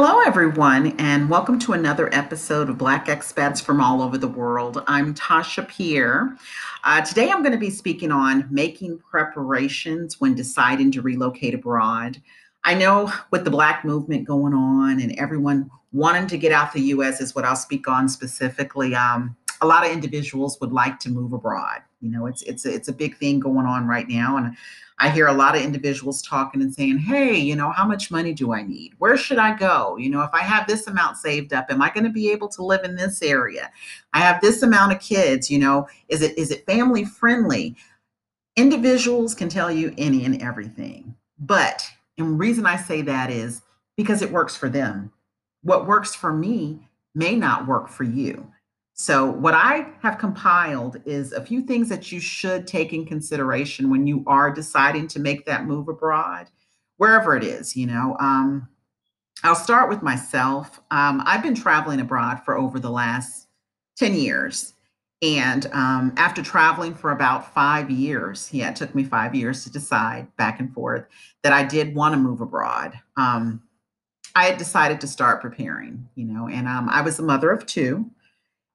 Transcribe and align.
Hello, 0.00 0.20
everyone, 0.20 0.94
and 1.00 1.28
welcome 1.28 1.58
to 1.58 1.72
another 1.72 2.08
episode 2.14 2.70
of 2.70 2.78
Black 2.78 3.06
Expats 3.06 3.60
from 3.60 3.80
All 3.80 4.00
Over 4.00 4.16
the 4.16 4.28
World. 4.28 4.84
I'm 4.86 5.12
Tasha 5.12 5.66
Pierre. 5.66 6.36
Uh, 6.84 7.00
today, 7.00 7.32
I'm 7.32 7.42
going 7.42 7.50
to 7.52 7.58
be 7.58 7.68
speaking 7.68 8.12
on 8.12 8.46
making 8.48 9.00
preparations 9.00 10.20
when 10.20 10.36
deciding 10.36 10.92
to 10.92 11.02
relocate 11.02 11.52
abroad. 11.52 12.22
I 12.62 12.74
know 12.74 13.12
with 13.32 13.42
the 13.42 13.50
Black 13.50 13.84
movement 13.84 14.24
going 14.24 14.54
on 14.54 15.00
and 15.00 15.18
everyone 15.18 15.68
wanting 15.90 16.28
to 16.28 16.38
get 16.38 16.52
out 16.52 16.72
the 16.72 16.80
U.S. 16.80 17.20
is 17.20 17.34
what 17.34 17.44
I'll 17.44 17.56
speak 17.56 17.88
on 17.88 18.08
specifically. 18.08 18.94
Um, 18.94 19.36
a 19.62 19.66
lot 19.66 19.84
of 19.84 19.90
individuals 19.90 20.60
would 20.60 20.70
like 20.70 21.00
to 21.00 21.10
move 21.10 21.32
abroad. 21.32 21.82
You 22.00 22.10
know, 22.10 22.26
it's 22.26 22.42
it's 22.42 22.64
a, 22.64 22.72
it's 22.72 22.88
a 22.88 22.92
big 22.92 23.16
thing 23.16 23.40
going 23.40 23.66
on 23.66 23.86
right 23.86 24.08
now, 24.08 24.36
and 24.36 24.56
I 25.00 25.10
hear 25.10 25.26
a 25.26 25.32
lot 25.32 25.56
of 25.56 25.62
individuals 25.62 26.22
talking 26.22 26.62
and 26.62 26.72
saying, 26.72 26.98
"Hey, 26.98 27.36
you 27.36 27.56
know, 27.56 27.70
how 27.70 27.84
much 27.86 28.10
money 28.10 28.32
do 28.32 28.52
I 28.52 28.62
need? 28.62 28.92
Where 28.98 29.16
should 29.16 29.38
I 29.38 29.56
go? 29.56 29.96
You 29.96 30.10
know, 30.10 30.22
if 30.22 30.30
I 30.32 30.42
have 30.42 30.66
this 30.66 30.86
amount 30.86 31.16
saved 31.16 31.52
up, 31.52 31.66
am 31.70 31.82
I 31.82 31.90
going 31.90 32.04
to 32.04 32.10
be 32.10 32.30
able 32.30 32.48
to 32.50 32.64
live 32.64 32.84
in 32.84 32.94
this 32.94 33.20
area? 33.22 33.70
I 34.12 34.20
have 34.20 34.40
this 34.40 34.62
amount 34.62 34.92
of 34.92 35.00
kids. 35.00 35.50
You 35.50 35.58
know, 35.58 35.88
is 36.08 36.22
it 36.22 36.38
is 36.38 36.50
it 36.50 36.66
family 36.66 37.04
friendly?" 37.04 37.76
Individuals 38.56 39.36
can 39.36 39.48
tell 39.48 39.70
you 39.70 39.94
any 39.98 40.24
and 40.24 40.42
everything, 40.42 41.14
but 41.38 41.84
and 42.16 42.38
reason 42.38 42.66
I 42.66 42.76
say 42.76 43.02
that 43.02 43.30
is 43.30 43.62
because 43.96 44.22
it 44.22 44.32
works 44.32 44.56
for 44.56 44.68
them. 44.68 45.12
What 45.62 45.86
works 45.86 46.14
for 46.14 46.32
me 46.32 46.88
may 47.14 47.34
not 47.34 47.66
work 47.66 47.88
for 47.88 48.04
you. 48.04 48.52
So, 49.00 49.30
what 49.30 49.54
I 49.54 49.86
have 50.02 50.18
compiled 50.18 51.00
is 51.04 51.32
a 51.32 51.44
few 51.44 51.62
things 51.62 51.88
that 51.88 52.10
you 52.10 52.18
should 52.18 52.66
take 52.66 52.92
in 52.92 53.06
consideration 53.06 53.90
when 53.90 54.08
you 54.08 54.24
are 54.26 54.52
deciding 54.52 55.06
to 55.08 55.20
make 55.20 55.46
that 55.46 55.66
move 55.66 55.86
abroad, 55.86 56.50
wherever 56.96 57.36
it 57.36 57.44
is. 57.44 57.76
You 57.76 57.86
know, 57.86 58.16
um, 58.18 58.68
I'll 59.44 59.54
start 59.54 59.88
with 59.88 60.02
myself. 60.02 60.80
Um, 60.90 61.22
I've 61.24 61.44
been 61.44 61.54
traveling 61.54 62.00
abroad 62.00 62.44
for 62.44 62.58
over 62.58 62.80
the 62.80 62.90
last 62.90 63.46
10 63.98 64.14
years. 64.14 64.74
And 65.22 65.66
um, 65.72 66.12
after 66.16 66.42
traveling 66.42 66.92
for 66.92 67.12
about 67.12 67.54
five 67.54 67.92
years, 67.92 68.48
yeah, 68.52 68.70
it 68.70 68.76
took 68.76 68.96
me 68.96 69.04
five 69.04 69.32
years 69.32 69.62
to 69.62 69.70
decide 69.70 70.26
back 70.36 70.58
and 70.58 70.74
forth 70.74 71.06
that 71.44 71.52
I 71.52 71.62
did 71.62 71.94
want 71.94 72.14
to 72.14 72.20
move 72.20 72.40
abroad. 72.40 72.98
Um, 73.16 73.62
I 74.34 74.46
had 74.46 74.58
decided 74.58 75.00
to 75.00 75.06
start 75.06 75.40
preparing, 75.40 76.08
you 76.16 76.24
know, 76.24 76.48
and 76.48 76.66
um, 76.66 76.88
I 76.88 77.00
was 77.00 77.20
a 77.20 77.22
mother 77.22 77.50
of 77.50 77.64
two 77.64 78.10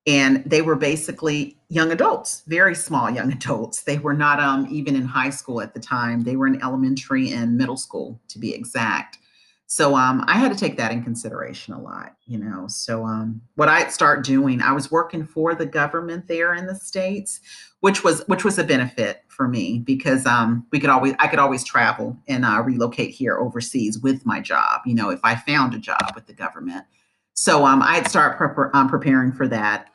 and 0.05 0.43
they 0.45 0.61
were 0.61 0.75
basically 0.75 1.57
young 1.69 1.91
adults 1.91 2.43
very 2.47 2.75
small 2.75 3.09
young 3.09 3.31
adults. 3.39 3.83
They 3.83 3.97
were 3.97 4.13
not 4.13 4.39
um, 4.39 4.67
even 4.69 4.95
in 4.95 5.05
high 5.05 5.29
school 5.29 5.61
at 5.61 5.73
the 5.73 5.79
time. 5.79 6.21
They 6.21 6.35
were 6.35 6.47
in 6.47 6.61
elementary 6.61 7.31
and 7.31 7.57
middle 7.57 7.77
school 7.77 8.19
to 8.29 8.39
be 8.39 8.53
exact. 8.53 9.17
So 9.65 9.95
um, 9.95 10.23
i 10.27 10.37
had 10.37 10.51
to 10.51 10.57
take 10.57 10.77
that 10.77 10.91
in 10.91 11.03
consideration 11.03 11.73
a 11.73 11.81
lot 11.81 12.15
you 12.25 12.37
know? 12.37 12.67
So 12.67 13.05
um, 13.05 13.41
what 13.55 13.69
i'd 13.69 13.91
start 13.91 14.23
doing 14.23 14.61
i 14.61 14.71
was 14.71 14.91
working 14.91 15.25
for 15.25 15.55
the 15.55 15.65
government 15.65 16.27
there 16.27 16.53
in 16.53 16.67
the 16.67 16.75
states 16.75 17.39
which 17.79 18.03
was 18.03 18.23
which 18.27 18.43
was 18.43 18.59
a 18.59 18.63
benefit 18.63 19.23
for 19.29 19.47
me 19.47 19.79
because 19.79 20.25
um, 20.25 20.65
we 20.71 20.79
could 20.79 20.89
always 20.91 21.15
i 21.19 21.27
could 21.27 21.39
always 21.39 21.63
travel 21.63 22.17
and 22.27 22.45
uh, 22.45 22.61
relocate 22.61 23.11
here 23.11 23.39
overseas 23.39 23.99
with 23.99 24.25
my 24.25 24.39
job 24.39 24.81
you 24.85 24.93
know 24.93 25.09
if 25.09 25.19
i 25.23 25.35
found 25.35 25.73
a 25.73 25.79
job 25.79 26.11
with 26.13 26.27
the 26.27 26.33
government. 26.33 26.85
So 27.33 27.65
um, 27.65 27.81
i'd 27.81 28.07
start 28.07 28.39
um, 28.73 28.87
preparing 28.87 29.31
for 29.31 29.47
that 29.47 29.89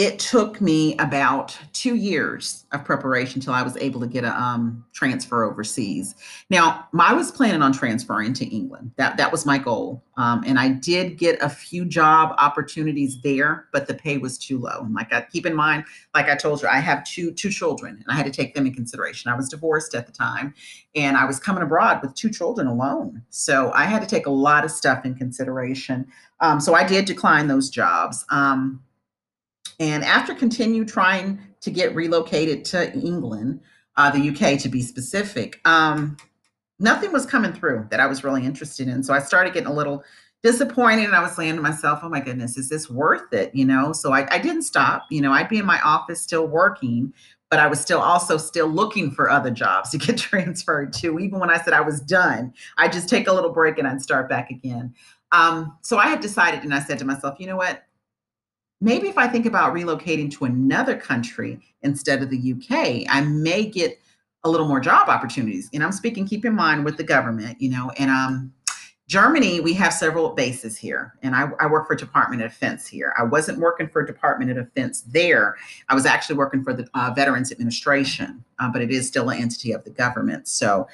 it 0.00 0.18
took 0.18 0.62
me 0.62 0.96
about 0.96 1.58
two 1.74 1.94
years 1.94 2.64
of 2.72 2.86
preparation 2.86 3.38
until 3.38 3.52
I 3.52 3.60
was 3.60 3.76
able 3.76 4.00
to 4.00 4.06
get 4.06 4.24
a 4.24 4.30
um, 4.30 4.82
transfer 4.94 5.44
overseas. 5.44 6.14
Now, 6.48 6.88
I 6.98 7.12
was 7.12 7.30
planning 7.30 7.60
on 7.60 7.70
transferring 7.74 8.32
to 8.32 8.46
England. 8.46 8.92
That 8.96 9.18
that 9.18 9.30
was 9.30 9.44
my 9.44 9.58
goal, 9.58 10.02
um, 10.16 10.42
and 10.46 10.58
I 10.58 10.70
did 10.70 11.18
get 11.18 11.38
a 11.42 11.50
few 11.50 11.84
job 11.84 12.34
opportunities 12.38 13.20
there, 13.20 13.68
but 13.74 13.88
the 13.88 13.92
pay 13.92 14.16
was 14.16 14.38
too 14.38 14.58
low. 14.58 14.80
And 14.80 14.94
like 14.94 15.12
I 15.12 15.20
keep 15.20 15.44
in 15.44 15.54
mind, 15.54 15.84
like 16.14 16.30
I 16.30 16.34
told 16.34 16.62
you, 16.62 16.68
I 16.68 16.78
have 16.78 17.04
two 17.04 17.30
two 17.32 17.50
children, 17.50 17.96
and 17.96 18.06
I 18.08 18.14
had 18.14 18.24
to 18.24 18.32
take 18.32 18.54
them 18.54 18.64
in 18.64 18.72
consideration. 18.72 19.30
I 19.30 19.36
was 19.36 19.50
divorced 19.50 19.94
at 19.94 20.06
the 20.06 20.12
time, 20.12 20.54
and 20.94 21.18
I 21.18 21.26
was 21.26 21.38
coming 21.38 21.62
abroad 21.62 22.00
with 22.00 22.14
two 22.14 22.30
children 22.30 22.68
alone, 22.68 23.20
so 23.28 23.70
I 23.74 23.84
had 23.84 24.00
to 24.00 24.08
take 24.08 24.24
a 24.24 24.30
lot 24.30 24.64
of 24.64 24.70
stuff 24.70 25.04
in 25.04 25.14
consideration. 25.14 26.06
Um, 26.40 26.58
so 26.58 26.72
I 26.72 26.84
did 26.86 27.04
decline 27.04 27.48
those 27.48 27.68
jobs. 27.68 28.24
Um, 28.30 28.82
and 29.80 30.04
after 30.04 30.34
continue 30.34 30.84
trying 30.84 31.40
to 31.62 31.70
get 31.70 31.94
relocated 31.94 32.64
to 32.66 32.92
England, 32.92 33.60
uh, 33.96 34.10
the 34.10 34.30
UK 34.30 34.60
to 34.60 34.68
be 34.68 34.82
specific, 34.82 35.60
um, 35.64 36.16
nothing 36.78 37.12
was 37.12 37.26
coming 37.26 37.52
through 37.52 37.88
that 37.90 37.98
I 37.98 38.06
was 38.06 38.22
really 38.22 38.44
interested 38.44 38.88
in. 38.88 39.02
So 39.02 39.14
I 39.14 39.18
started 39.18 39.54
getting 39.54 39.68
a 39.68 39.74
little 39.74 40.04
disappointed 40.42 41.06
and 41.06 41.14
I 41.14 41.22
was 41.22 41.32
saying 41.32 41.56
to 41.56 41.62
myself, 41.62 42.00
oh 42.02 42.08
my 42.08 42.20
goodness, 42.20 42.56
is 42.56 42.68
this 42.68 42.88
worth 42.88 43.32
it? 43.32 43.54
You 43.54 43.64
know, 43.64 43.92
so 43.92 44.12
I, 44.12 44.26
I 44.30 44.38
didn't 44.38 44.62
stop. 44.62 45.06
You 45.10 45.22
know, 45.22 45.32
I'd 45.32 45.48
be 45.48 45.58
in 45.58 45.66
my 45.66 45.80
office 45.80 46.20
still 46.20 46.46
working, 46.46 47.12
but 47.50 47.58
I 47.58 47.66
was 47.66 47.80
still 47.80 48.00
also 48.00 48.36
still 48.36 48.68
looking 48.68 49.10
for 49.10 49.28
other 49.30 49.50
jobs 49.50 49.90
to 49.90 49.98
get 50.06 50.18
transferred 50.18 50.92
to. 50.94 51.18
Even 51.18 51.40
when 51.40 51.50
I 51.50 51.58
said 51.58 51.72
I 51.72 51.80
was 51.80 52.00
done, 52.00 52.52
I 52.76 52.88
just 52.88 53.08
take 53.08 53.28
a 53.28 53.32
little 53.32 53.52
break 53.52 53.78
and 53.78 53.88
I'd 53.88 54.02
start 54.02 54.28
back 54.28 54.50
again. 54.50 54.94
Um, 55.32 55.78
so 55.82 55.96
I 55.96 56.08
had 56.08 56.20
decided 56.20 56.64
and 56.64 56.74
I 56.74 56.80
said 56.80 56.98
to 56.98 57.04
myself, 57.04 57.38
you 57.38 57.46
know 57.46 57.56
what? 57.56 57.84
Maybe 58.80 59.08
if 59.08 59.18
I 59.18 59.28
think 59.28 59.46
about 59.46 59.74
relocating 59.74 60.30
to 60.32 60.44
another 60.44 60.96
country 60.96 61.60
instead 61.82 62.22
of 62.22 62.30
the 62.30 62.52
UK, 62.52 63.06
I 63.08 63.20
may 63.22 63.66
get 63.66 63.98
a 64.44 64.50
little 64.50 64.66
more 64.66 64.80
job 64.80 65.08
opportunities. 65.08 65.68
And 65.72 65.84
I'm 65.84 65.92
speaking, 65.92 66.26
keep 66.26 66.44
in 66.44 66.54
mind, 66.54 66.84
with 66.84 66.96
the 66.96 67.04
government, 67.04 67.60
you 67.60 67.70
know, 67.70 67.90
and 67.98 68.10
um, 68.10 68.52
Germany, 69.10 69.60
we 69.60 69.72
have 69.74 69.92
several 69.92 70.30
bases 70.30 70.78
here, 70.78 71.14
and 71.24 71.34
I, 71.34 71.50
I, 71.58 71.66
work 71.66 71.88
for 71.88 71.96
Department 71.96 72.42
of 72.42 72.52
Defense 72.52 72.86
here. 72.86 73.12
I 73.18 73.24
wasn't 73.24 73.58
working 73.58 73.88
for 73.88 74.04
Department 74.04 74.52
of 74.52 74.56
Defense 74.56 75.00
there. 75.00 75.56
I 75.88 75.96
was 75.96 76.06
actually 76.06 76.36
working 76.36 76.62
for 76.62 76.72
the 76.72 76.88
uh, 76.94 77.12
Veterans 77.12 77.50
Administration, 77.50 78.44
uh, 78.60 78.70
but 78.72 78.82
it 78.82 78.92
is 78.92 79.08
still 79.08 79.28
an 79.30 79.42
entity 79.42 79.72
of 79.72 79.82
the 79.82 79.90
government. 79.90 80.46
So 80.46 80.86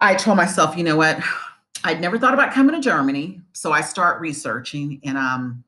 I 0.00 0.16
told 0.16 0.36
myself, 0.36 0.76
you 0.76 0.82
know 0.82 0.96
what? 0.96 1.22
I'd 1.84 2.00
never 2.00 2.18
thought 2.18 2.34
about 2.34 2.52
coming 2.52 2.74
to 2.74 2.80
Germany, 2.80 3.40
so 3.52 3.70
I 3.70 3.82
start 3.82 4.20
researching, 4.20 5.00
and 5.04 5.16
um, 5.16 5.62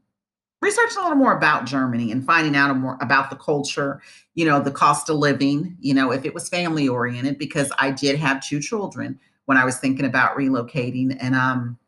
researching 0.61 0.99
a 0.99 1.03
little 1.03 1.17
more 1.17 1.37
about 1.37 1.65
Germany 1.65 2.13
and 2.13 2.25
finding 2.25 2.55
out 2.55 2.75
more 2.77 2.99
about 3.01 3.31
the 3.31 3.37
culture, 3.37 4.01
you 4.35 4.45
know, 4.45 4.61
the 4.61 4.71
cost 4.71 5.09
of 5.09 5.17
living, 5.17 5.77
you 5.81 5.95
know, 5.95 6.13
if 6.13 6.25
it 6.25 6.35
was 6.35 6.49
family 6.49 6.89
oriented, 6.89 7.39
because 7.39 7.73
I 7.79 7.91
did 7.91 8.19
have 8.19 8.45
two 8.45 8.61
children 8.61 9.19
when 9.47 9.57
I 9.57 9.65
was 9.65 9.79
thinking 9.79 10.05
about 10.05 10.37
relocating. 10.37 11.17
And 11.21 11.35
um, 11.35 11.79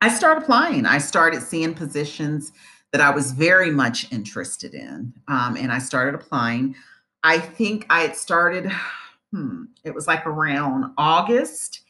I 0.00 0.08
started 0.10 0.42
applying. 0.42 0.86
I 0.86 0.98
started 0.98 1.42
seeing 1.42 1.74
positions 1.74 2.52
that 2.92 3.00
I 3.00 3.10
was 3.10 3.32
very 3.32 3.70
much 3.70 4.12
interested 4.12 4.74
in. 4.74 5.12
Um, 5.26 5.56
and 5.56 5.72
I 5.72 5.78
started 5.78 6.14
applying. 6.14 6.76
I 7.22 7.38
think 7.38 7.86
I 7.88 8.02
had 8.02 8.16
started, 8.16 8.70
hmm, 9.32 9.64
it 9.82 9.94
was 9.94 10.06
like 10.06 10.26
around 10.26 10.92
August. 10.98 11.80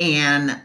And 0.00 0.60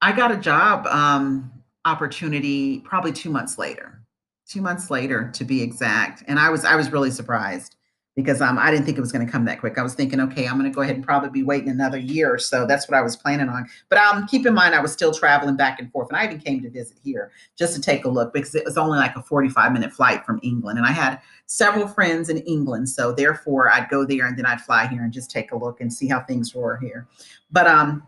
I 0.00 0.12
got 0.12 0.30
a 0.30 0.36
job 0.36 0.86
um, 0.86 1.50
opportunity 1.84 2.80
probably 2.80 3.12
two 3.12 3.30
months 3.30 3.58
later 3.58 4.03
two 4.48 4.60
months 4.60 4.90
later 4.90 5.30
to 5.32 5.44
be 5.44 5.62
exact 5.62 6.22
and 6.28 6.38
i 6.38 6.50
was 6.50 6.64
i 6.64 6.76
was 6.76 6.90
really 6.92 7.10
surprised 7.10 7.76
because 8.16 8.40
um, 8.40 8.58
i 8.58 8.70
didn't 8.70 8.84
think 8.84 8.96
it 8.96 9.00
was 9.00 9.10
going 9.10 9.24
to 9.24 9.30
come 9.30 9.44
that 9.44 9.58
quick. 9.58 9.76
I 9.78 9.82
was 9.82 9.94
thinking 9.94 10.20
okay 10.20 10.46
i'm 10.46 10.58
going 10.58 10.70
to 10.70 10.74
go 10.74 10.82
ahead 10.82 10.94
and 10.94 11.04
probably 11.04 11.30
be 11.30 11.42
waiting 11.42 11.68
another 11.68 11.98
year 11.98 12.32
or 12.32 12.38
so. 12.38 12.66
That's 12.66 12.88
what 12.88 12.96
i 12.96 13.02
was 13.02 13.16
planning 13.16 13.48
on. 13.48 13.66
But 13.88 13.98
um, 13.98 14.26
keep 14.26 14.46
in 14.46 14.54
mind 14.54 14.74
i 14.74 14.80
was 14.80 14.92
still 14.92 15.12
traveling 15.12 15.56
back 15.56 15.80
and 15.80 15.90
forth 15.90 16.08
and 16.08 16.16
i 16.16 16.24
even 16.24 16.38
came 16.38 16.62
to 16.62 16.70
visit 16.70 16.96
here 17.02 17.32
just 17.58 17.74
to 17.74 17.80
take 17.80 18.04
a 18.04 18.08
look 18.08 18.32
because 18.32 18.54
it 18.54 18.64
was 18.64 18.76
only 18.76 18.98
like 18.98 19.16
a 19.16 19.22
45 19.22 19.72
minute 19.72 19.92
flight 19.92 20.24
from 20.24 20.38
england 20.42 20.78
and 20.78 20.86
i 20.86 20.92
had 20.92 21.20
several 21.46 21.88
friends 21.88 22.28
in 22.28 22.38
england 22.38 22.88
so 22.88 23.12
therefore 23.12 23.70
i'd 23.72 23.88
go 23.88 24.04
there 24.04 24.26
and 24.26 24.38
then 24.38 24.46
i'd 24.46 24.60
fly 24.60 24.86
here 24.86 25.02
and 25.02 25.12
just 25.12 25.30
take 25.30 25.52
a 25.52 25.56
look 25.56 25.80
and 25.80 25.92
see 25.92 26.08
how 26.08 26.20
things 26.20 26.54
were 26.54 26.76
here. 26.76 27.06
But 27.50 27.66
um, 27.66 28.02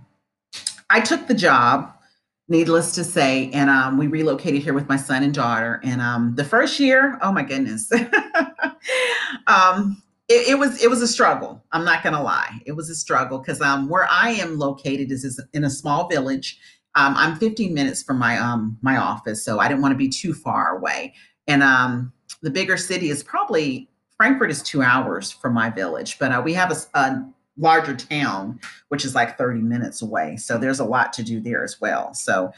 i 0.91 1.01
took 1.01 1.27
the 1.27 1.35
job 1.35 1.96
needless 2.49 2.95
to 2.95 3.05
say. 3.05 3.51
And 3.53 3.71
um, 3.71 3.99
we 3.99 4.07
relocated 4.07 4.63
here 4.63 4.75
with 4.75 4.89
my 4.89 4.97
son 4.97 5.23
and 5.23 5.35
daughter. 5.35 5.81
And 5.83 6.01
um, 6.01 6.35
the 6.35 6.45
first 6.45 6.79
year, 6.79 7.19
oh 7.23 7.33
my 7.33 7.43
goodness, 7.43 7.91
um, 9.47 10.03
it, 10.29 10.49
it, 10.49 10.59
was 10.59 10.83
it 10.83 10.91
was 10.91 11.03
a 11.03 11.09
struggle. 11.09 11.65
I'm 11.73 11.85
not 11.85 12.03
gonna 12.03 12.23
lie, 12.23 12.61
it 12.67 12.73
was 12.73 12.91
a 12.91 12.95
struggle 12.95 13.39
because 13.39 13.61
um, 13.61 13.89
where 13.89 14.09
I 14.11 14.31
am 14.31 14.59
located 14.59 15.13
is, 15.13 15.25
is 15.25 15.43
in 15.53 15.65
a 15.65 15.71
small 15.71 16.09
village. 16.09 16.59
Um, 16.95 17.15
I'm 17.17 17.37
15 17.37 17.75
minutes 17.75 18.03
from 18.03 18.19
my 18.19 18.39
um 18.39 18.79
my 18.83 18.97
office, 18.97 19.45
so 19.45 19.59
I 19.61 19.69
didn't 19.69 19.83
want 19.83 19.93
to 19.93 19.99
be 19.99 20.09
too 20.09 20.35
far 20.35 20.77
away. 20.77 21.15
And 21.47 21.63
um, 21.63 22.13
the 22.43 22.51
bigger 22.51 22.77
city 22.77 23.11
is 23.11 23.23
probably 23.23 23.89
Frankfurt 24.17 24.51
is 24.51 24.63
two 24.63 24.83
hours 24.83 25.31
from 25.31 25.53
my 25.53 25.69
village, 25.71 26.19
but 26.19 26.33
uh, 26.33 26.41
we 26.43 26.55
have 26.55 26.73
a, 26.73 26.99
a 26.99 27.25
larger 27.59 27.97
town, 27.97 28.61
which 28.89 29.05
is 29.05 29.15
like 29.15 29.39
30 29.39 29.61
minutes 29.61 30.03
away. 30.03 30.37
So 30.37 30.59
there's 30.59 30.81
a 30.81 30.85
lot 30.85 31.13
to 31.15 31.23
do 31.23 31.41
there 31.41 31.65
as 31.65 31.81
well. 31.81 32.15
So 32.15 32.53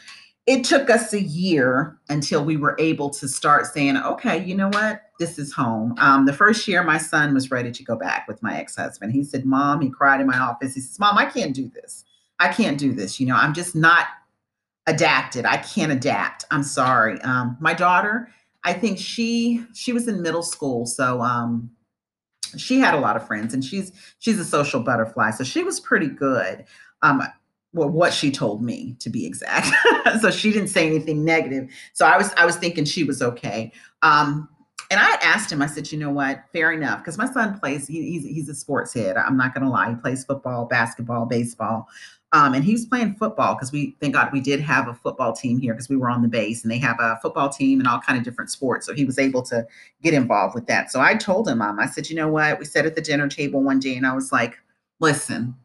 it 0.47 0.65
took 0.65 0.89
us 0.89 1.13
a 1.13 1.21
year 1.21 1.99
until 2.09 2.43
we 2.43 2.57
were 2.57 2.75
able 2.79 3.11
to 3.11 3.29
start 3.29 3.67
saying, 3.67 3.99
okay, 3.99 4.43
you 4.43 4.55
know 4.55 4.69
what? 4.69 5.03
This 5.19 5.39
is 5.39 5.53
home. 5.53 5.95
Um, 5.99 6.25
the 6.25 6.33
first 6.33 6.67
year, 6.67 6.83
my 6.83 6.97
son 6.97 7.35
was 7.35 7.51
ready 7.51 7.71
to 7.71 7.85
go 7.85 7.97
back 7.97 8.27
with 8.27 8.43
my 8.43 8.59
ex 8.59 8.75
husband. 8.77 9.13
He 9.13 9.25
said, 9.25 9.45
Mom, 9.45 9.83
he 9.83 9.91
cried 9.91 10.23
in 10.23 10.27
my 10.27 10.39
office. 10.39 10.75
He 10.75 10.81
says, 10.81 10.99
Mom, 10.99 11.19
I 11.19 11.27
can't 11.27 11.55
do 11.55 11.69
this. 11.69 12.05
I 12.41 12.49
can't 12.49 12.79
do 12.79 12.95
this. 12.95 13.21
You 13.21 13.27
know, 13.27 13.35
I'm 13.35 13.53
just 13.53 13.75
not 13.75 14.07
adapted. 14.87 15.45
I 15.45 15.59
can't 15.59 15.93
adapt. 15.93 16.47
I'm 16.51 16.63
sorry. 16.63 17.21
Um, 17.21 17.59
my 17.61 17.75
daughter, 17.75 18.31
I 18.65 18.73
think 18.73 18.99
she 18.99 19.65
she 19.75 19.93
was 19.93 20.09
in 20.09 20.23
middle 20.23 20.43
school, 20.43 20.87
so 20.87 21.21
um, 21.21 21.71
she 22.57 22.79
had 22.81 22.95
a 22.95 22.99
lot 22.99 23.17
of 23.17 23.27
friends, 23.27 23.55
and 23.55 23.65
she's 23.65 23.93
she's 24.19 24.39
a 24.39 24.45
social 24.45 24.81
butterfly, 24.81 25.31
so 25.31 25.45
she 25.45 25.63
was 25.63 25.81
pretty 25.81 26.09
good. 26.09 26.65
Um, 27.03 27.23
well, 27.73 27.89
what 27.89 28.13
she 28.13 28.31
told 28.31 28.63
me 28.63 28.97
to 29.01 29.11
be 29.11 29.27
exact. 29.27 29.69
so 30.21 30.31
she 30.31 30.53
didn't 30.53 30.69
say 30.69 30.87
anything 30.87 31.25
negative. 31.25 31.71
So 31.93 32.07
I 32.07 32.17
was 32.17 32.33
I 32.37 32.47
was 32.47 32.57
thinking 32.57 32.85
she 32.85 33.05
was 33.05 33.23
okay. 33.23 33.73
Um, 34.03 34.49
and 34.91 34.99
I 34.99 35.15
asked 35.23 35.53
him, 35.53 35.61
I 35.61 35.67
said, 35.67 35.93
you 35.93 35.99
know 35.99 36.11
what, 36.11 36.45
fair 36.53 36.73
enough, 36.73 37.01
because 37.01 37.19
my 37.19 37.31
son 37.31 37.59
plays, 37.61 37.87
he, 37.87 38.11
he's, 38.11 38.25
he's 38.25 38.49
a 38.49 38.55
sports 38.55 38.95
head. 38.95 39.19
I'm 39.19 39.37
not 39.37 39.53
going 39.53 39.65
to 39.65 39.71
lie. 39.71 39.91
He 39.91 39.97
plays 39.97 40.25
football, 40.25 40.65
basketball, 40.65 41.27
baseball. 41.27 41.89
Um, 42.33 42.53
and 42.53 42.63
he 42.63 42.73
was 42.73 42.85
playing 42.85 43.15
football 43.15 43.55
because 43.55 43.73
we, 43.73 43.97
thank 44.01 44.13
God, 44.15 44.31
we 44.33 44.41
did 44.41 44.61
have 44.61 44.87
a 44.87 44.95
football 44.95 45.33
team 45.33 45.59
here 45.59 45.73
because 45.73 45.89
we 45.89 45.97
were 45.97 46.11
on 46.11 46.21
the 46.21 46.29
base 46.29 46.63
and 46.63 46.71
they 46.71 46.79
have 46.79 46.99
a 47.01 47.19
football 47.23 47.49
team 47.49 47.79
and 47.81 47.89
all 47.89 48.01
kind 48.01 48.19
of 48.19 48.25
different 48.25 48.51
sports. 48.51 48.87
So 48.87 48.93
he 48.93 49.07
was 49.07 49.19
able 49.19 49.43
to 49.45 49.67
get 50.03 50.13
involved 50.13 50.55
with 50.55 50.67
that. 50.67 50.93
So 50.93 51.01
I 51.01 51.15
told 51.15 51.49
him, 51.49 51.63
um, 51.63 51.79
I 51.79 51.87
said, 51.87 52.11
you 52.11 52.17
know 52.17 52.29
what, 52.29 52.59
we 52.59 52.67
sat 52.67 52.85
at 52.85 52.95
the 52.95 53.01
dinner 53.01 53.29
table 53.29 53.63
one 53.63 53.81
day 53.81 53.97
and 53.97 54.07
I 54.07 54.15
was 54.15 54.31
like, 54.31 54.59
listen, 55.01 55.57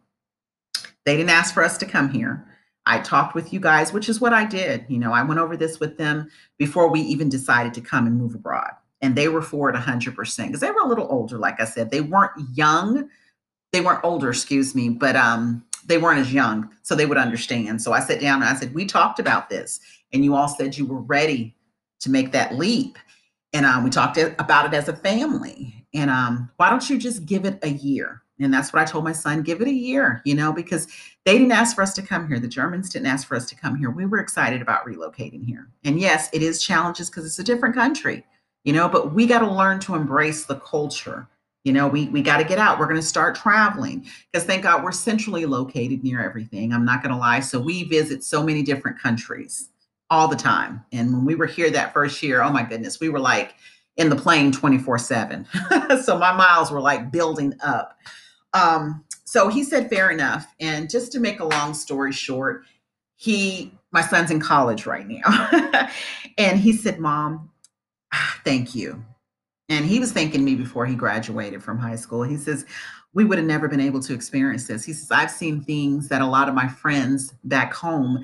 they 1.06 1.18
didn't 1.18 1.32
ask 1.32 1.54
for 1.54 1.64
us 1.64 1.78
to 1.80 1.86
come 1.86 2.10
here. 2.10 2.46
I 2.86 3.00
talked 3.00 3.36
with 3.36 3.52
you 3.52 3.60
guys, 3.60 3.92
which 3.92 4.08
is 4.08 4.22
what 4.22 4.34
I 4.34 4.46
did. 4.46 4.86
You 4.88 5.00
know, 5.00 5.12
I 5.12 5.24
went 5.24 5.42
over 5.42 5.58
this 5.58 5.82
with 5.82 5.98
them 5.98 6.30
before 6.58 6.90
we 6.90 7.02
even 7.02 7.28
decided 7.28 7.74
to 7.74 7.82
come 7.82 8.08
and 8.08 8.18
move 8.18 8.36
abroad 8.36 8.72
and 9.04 9.18
they 9.18 9.28
were 9.28 9.42
for 9.42 9.70
it 9.70 9.76
100% 9.76 10.48
because 10.48 10.62
they 10.62 10.72
were 10.72 10.82
a 10.82 10.88
little 10.88 11.08
older 11.12 11.38
like 11.38 11.62
i 11.62 11.66
said 11.66 11.92
they 11.92 12.02
weren't 12.02 12.32
young 12.56 13.08
they 13.72 13.82
weren't 13.82 14.04
older 14.04 14.30
excuse 14.30 14.74
me 14.74 14.90
but 14.90 15.16
um 15.16 15.64
they 15.86 15.98
weren't 15.98 16.20
as 16.20 16.34
young 16.34 16.70
so 16.82 16.96
they 16.96 17.06
would 17.06 17.18
understand. 17.18 17.82
So 17.82 17.94
i 17.94 18.00
sat 18.00 18.22
down 18.22 18.42
and 18.42 18.50
i 18.50 18.56
said 18.56 18.74
we 18.74 18.86
talked 18.86 19.20
about 19.20 19.50
this. 19.50 19.80
And 20.12 20.24
you 20.24 20.36
all 20.36 20.48
said 20.48 20.78
you 20.78 20.86
were 20.86 21.02
ready 21.02 21.56
to 22.02 22.10
make 22.10 22.32
that 22.34 22.56
leap. 22.56 23.00
And 23.52 23.66
um, 23.66 23.84
we 23.84 23.90
talked 23.90 24.18
about 24.18 24.66
it 24.66 24.76
as 24.76 24.88
a 24.88 24.96
family. 24.96 25.88
And 25.94 26.10
um, 26.12 26.52
why 26.58 26.70
don't 26.70 26.88
you 26.88 26.98
just 26.98 27.26
give 27.26 27.46
it 27.46 27.58
a 27.64 27.70
year? 27.70 28.22
And 28.40 28.54
that's 28.54 28.74
what 28.74 28.82
i 28.82 28.86
told 28.86 29.04
my 29.06 29.14
son 29.14 29.42
give 29.42 29.62
it 29.62 29.68
a 29.68 29.74
year 29.74 30.22
you 30.26 30.36
know 30.36 30.52
because 30.52 30.88
they 31.24 31.38
didn't 31.38 31.54
ask 31.54 31.76
for 31.76 31.82
us 31.82 31.94
to 31.94 32.02
come 32.02 32.28
here. 32.28 32.40
The 32.40 32.48
germans 32.48 32.90
didn't 32.90 33.08
ask 33.08 33.28
for 33.28 33.36
us 33.36 33.46
to 33.46 33.56
come 33.56 33.76
here. 33.76 33.90
We 33.90 34.06
were 34.06 34.20
excited 34.20 34.62
about 34.62 34.86
relocating 34.86 35.46
here. 35.46 35.70
And 35.84 36.00
yes 36.00 36.30
it 36.34 36.42
is 36.42 36.62
challenges 36.62 37.10
because 37.10 37.26
it's 37.26 37.40
a 37.40 37.44
different 37.44 37.76
country 37.76 38.26
you 38.64 38.72
know, 38.72 38.88
but 38.88 39.14
we 39.14 39.28
got 39.28 39.40
to 39.40 39.52
learn 39.52 39.80
to 39.82 39.96
embrace 39.96 40.46
the 40.46 40.56
culture. 40.56 41.28
You 41.64 41.72
know, 41.72 41.88
we 41.88 42.10
we 42.10 42.22
got 42.22 42.38
to 42.38 42.44
get 42.44 42.60
out. 42.60 42.78
We're 42.78 42.88
going 42.88 43.00
to 43.00 43.06
start 43.06 43.36
traveling 43.36 44.06
because 44.32 44.46
thank 44.46 44.64
God 44.64 44.84
we're 44.84 44.92
centrally 44.92 45.46
located 45.46 46.04
near 46.04 46.22
everything. 46.22 46.74
I'm 46.74 46.86
not 46.86 47.02
going 47.02 47.14
to 47.14 47.20
lie. 47.20 47.40
So 47.40 47.60
we 47.60 47.84
visit 47.86 48.24
so 48.24 48.44
many 48.44 48.64
different 48.64 49.00
countries 49.00 49.70
all 50.10 50.28
the 50.28 50.36
time. 50.36 50.84
And 50.92 51.14
when 51.14 51.26
we 51.26 51.36
were 51.36 51.46
here 51.46 51.72
that 51.72 51.94
first 51.94 52.22
year, 52.22 52.42
oh 52.42 52.52
my 52.52 52.64
goodness, 52.64 53.00
we 53.00 53.10
were 53.10 53.20
like 53.20 53.56
in 53.98 54.10
the 54.10 54.16
plane 54.16 54.52
24 54.52 54.98
7. 54.98 55.48
so 56.04 56.18
my 56.18 56.34
miles 56.34 56.72
were 56.72 56.82
like 56.82 57.12
building 57.12 57.54
up. 57.64 57.98
Um, 58.54 59.04
so 59.26 59.48
he 59.48 59.64
said, 59.64 59.90
fair 59.90 60.12
enough. 60.12 60.54
And 60.60 60.90
just 60.90 61.12
to 61.14 61.20
make 61.20 61.40
a 61.40 61.46
long 61.46 61.74
story 61.74 62.12
short, 62.12 62.66
he, 63.16 63.74
my 63.92 64.02
son's 64.02 64.32
in 64.32 64.40
college 64.40 64.86
right 64.86 65.08
now. 65.08 65.90
and 66.38 66.60
he 66.60 66.74
said, 66.74 67.00
Mom, 67.00 67.50
thank 68.44 68.76
you. 68.76 69.04
And 69.74 69.86
he 69.86 70.00
was 70.00 70.12
thanking 70.12 70.46
me 70.46 70.54
before 70.56 70.86
he 70.86 70.96
graduated 70.96 71.64
from 71.64 71.80
high 71.80 71.96
school. 71.96 72.22
He 72.22 72.38
says, 72.38 72.66
we 73.14 73.26
would 73.26 73.38
have 73.38 73.48
never 73.48 73.68
been 73.68 73.80
able 73.80 74.00
to 74.02 74.14
experience 74.14 74.68
this. 74.68 74.84
He 74.84 74.94
says, 74.94 75.10
I've 75.12 75.32
seen 75.32 75.62
things 75.62 76.08
that 76.10 76.22
a 76.22 76.28
lot 76.28 76.48
of 76.48 76.56
my 76.56 76.68
friends 76.68 77.34
back 77.44 77.74
home 77.74 78.24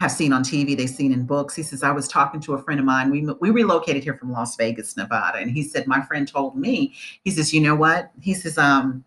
have 0.00 0.12
seen 0.12 0.32
on 0.32 0.42
TV, 0.42 0.76
they've 0.76 0.90
seen 0.90 1.12
in 1.12 1.24
books. 1.24 1.54
He 1.54 1.62
says, 1.62 1.82
I 1.82 1.90
was 1.90 2.06
talking 2.06 2.40
to 2.40 2.54
a 2.54 2.62
friend 2.62 2.78
of 2.78 2.84
mine. 2.84 3.10
We, 3.10 3.26
we 3.40 3.50
relocated 3.50 4.04
here 4.04 4.14
from 4.14 4.30
Las 4.30 4.56
Vegas, 4.56 4.96
Nevada. 4.96 5.38
And 5.38 5.50
he 5.50 5.62
said, 5.62 5.86
My 5.86 6.02
friend 6.02 6.28
told 6.28 6.56
me, 6.56 6.94
he 7.24 7.30
says, 7.30 7.54
You 7.54 7.62
know 7.62 7.74
what? 7.74 8.10
He 8.20 8.34
says, 8.34 8.58
um, 8.58 9.04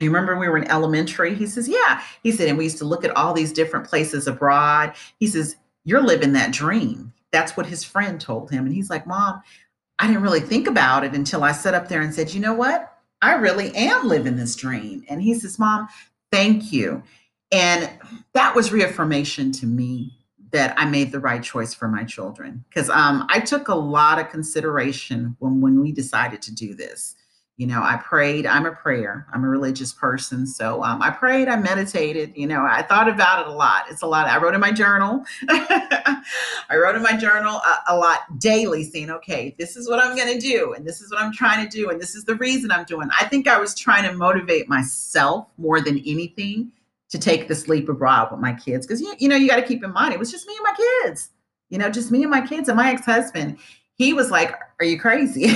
you 0.00 0.08
remember 0.08 0.38
we 0.38 0.48
were 0.48 0.58
in 0.58 0.70
elementary? 0.70 1.34
He 1.34 1.46
says, 1.46 1.68
Yeah. 1.68 2.02
He 2.22 2.32
said, 2.32 2.48
and 2.48 2.56
we 2.56 2.64
used 2.64 2.78
to 2.78 2.86
look 2.86 3.04
at 3.04 3.14
all 3.16 3.34
these 3.34 3.52
different 3.52 3.86
places 3.86 4.26
abroad. 4.26 4.94
He 5.18 5.26
says, 5.26 5.56
You're 5.84 6.02
living 6.02 6.32
that 6.32 6.52
dream. 6.52 7.12
That's 7.30 7.56
what 7.56 7.66
his 7.66 7.84
friend 7.84 8.18
told 8.20 8.50
him. 8.50 8.64
And 8.64 8.74
he's 8.74 8.88
like, 8.90 9.06
Mom, 9.06 9.42
I 9.98 10.06
didn't 10.06 10.22
really 10.22 10.40
think 10.40 10.66
about 10.66 11.04
it 11.04 11.14
until 11.14 11.44
I 11.44 11.52
sat 11.52 11.74
up 11.74 11.88
there 11.88 12.02
and 12.02 12.14
said, 12.14 12.32
You 12.32 12.40
know 12.40 12.54
what? 12.54 12.90
I 13.22 13.34
really 13.34 13.74
am 13.74 14.08
living 14.08 14.36
this 14.36 14.56
dream. 14.56 15.04
And 15.08 15.22
he 15.22 15.34
says, 15.34 15.58
Mom, 15.58 15.88
thank 16.30 16.72
you. 16.72 17.02
And 17.52 17.88
that 18.32 18.54
was 18.54 18.72
reaffirmation 18.72 19.52
to 19.52 19.66
me 19.66 20.18
that 20.50 20.74
I 20.78 20.84
made 20.84 21.10
the 21.10 21.20
right 21.20 21.42
choice 21.42 21.74
for 21.74 21.88
my 21.88 22.04
children 22.04 22.64
because 22.68 22.88
um, 22.90 23.26
I 23.28 23.40
took 23.40 23.68
a 23.68 23.74
lot 23.74 24.18
of 24.18 24.30
consideration 24.30 25.36
when 25.38 25.60
when 25.60 25.80
we 25.80 25.90
decided 25.90 26.42
to 26.42 26.54
do 26.54 26.74
this 26.74 27.16
you 27.56 27.68
know 27.68 27.82
i 27.82 27.96
prayed 27.96 28.46
i'm 28.46 28.66
a 28.66 28.72
prayer 28.72 29.26
i'm 29.32 29.44
a 29.44 29.48
religious 29.48 29.92
person 29.92 30.46
so 30.46 30.82
um, 30.82 31.00
i 31.00 31.08
prayed 31.10 31.48
i 31.48 31.56
meditated 31.56 32.32
you 32.36 32.46
know 32.46 32.64
i 32.68 32.82
thought 32.82 33.08
about 33.08 33.40
it 33.40 33.46
a 33.46 33.52
lot 33.52 33.84
it's 33.88 34.02
a 34.02 34.06
lot 34.06 34.26
i 34.26 34.38
wrote 34.38 34.54
in 34.54 34.60
my 34.60 34.72
journal 34.72 35.24
i 35.48 36.22
wrote 36.72 36.96
in 36.96 37.02
my 37.02 37.16
journal 37.16 37.60
a, 37.64 37.92
a, 37.92 37.96
lot 37.96 38.38
daily 38.38 38.82
saying 38.82 39.08
okay 39.08 39.54
this 39.58 39.76
is 39.76 39.88
what 39.88 40.00
i'm 40.00 40.16
going 40.16 40.32
to 40.32 40.40
do 40.40 40.72
and 40.72 40.84
this 40.84 41.00
is 41.00 41.10
what 41.12 41.20
i'm 41.20 41.32
trying 41.32 41.64
to 41.64 41.76
do 41.76 41.90
and 41.90 42.00
this 42.00 42.14
is 42.14 42.24
the 42.24 42.34
reason 42.36 42.72
i'm 42.72 42.84
doing. 42.84 43.08
I 43.20 43.24
think 43.26 43.46
i 43.46 43.58
was 43.58 43.74
trying 43.74 44.02
to 44.04 44.16
motivate 44.16 44.68
myself 44.68 45.48
more 45.56 45.80
than 45.80 45.98
anything 45.98 46.72
to 47.10 47.18
take 47.18 47.46
this 47.46 47.68
leap 47.68 47.88
abroad 47.88 48.32
with 48.32 48.40
my 48.40 48.52
kids 48.52 48.84
because 48.86 49.00
you, 49.00 49.14
you 49.18 49.28
know 49.28 49.36
you 49.36 49.48
got 49.48 49.56
to 49.56 49.62
keep 49.62 49.84
in 49.84 49.92
mind 49.92 50.12
it 50.12 50.18
was 50.18 50.32
just 50.32 50.48
me 50.48 50.54
and 50.56 50.64
my 50.64 51.04
kids 51.04 51.30
you 51.68 51.78
know 51.78 51.88
just 51.88 52.10
me 52.10 52.22
and 52.22 52.30
my 52.30 52.44
kids 52.44 52.68
and 52.68 52.76
my 52.76 52.90
ex-husband 52.90 53.56
he 53.96 54.12
was 54.12 54.30
like, 54.30 54.54
Are 54.80 54.84
you 54.84 54.98
crazy? 54.98 55.46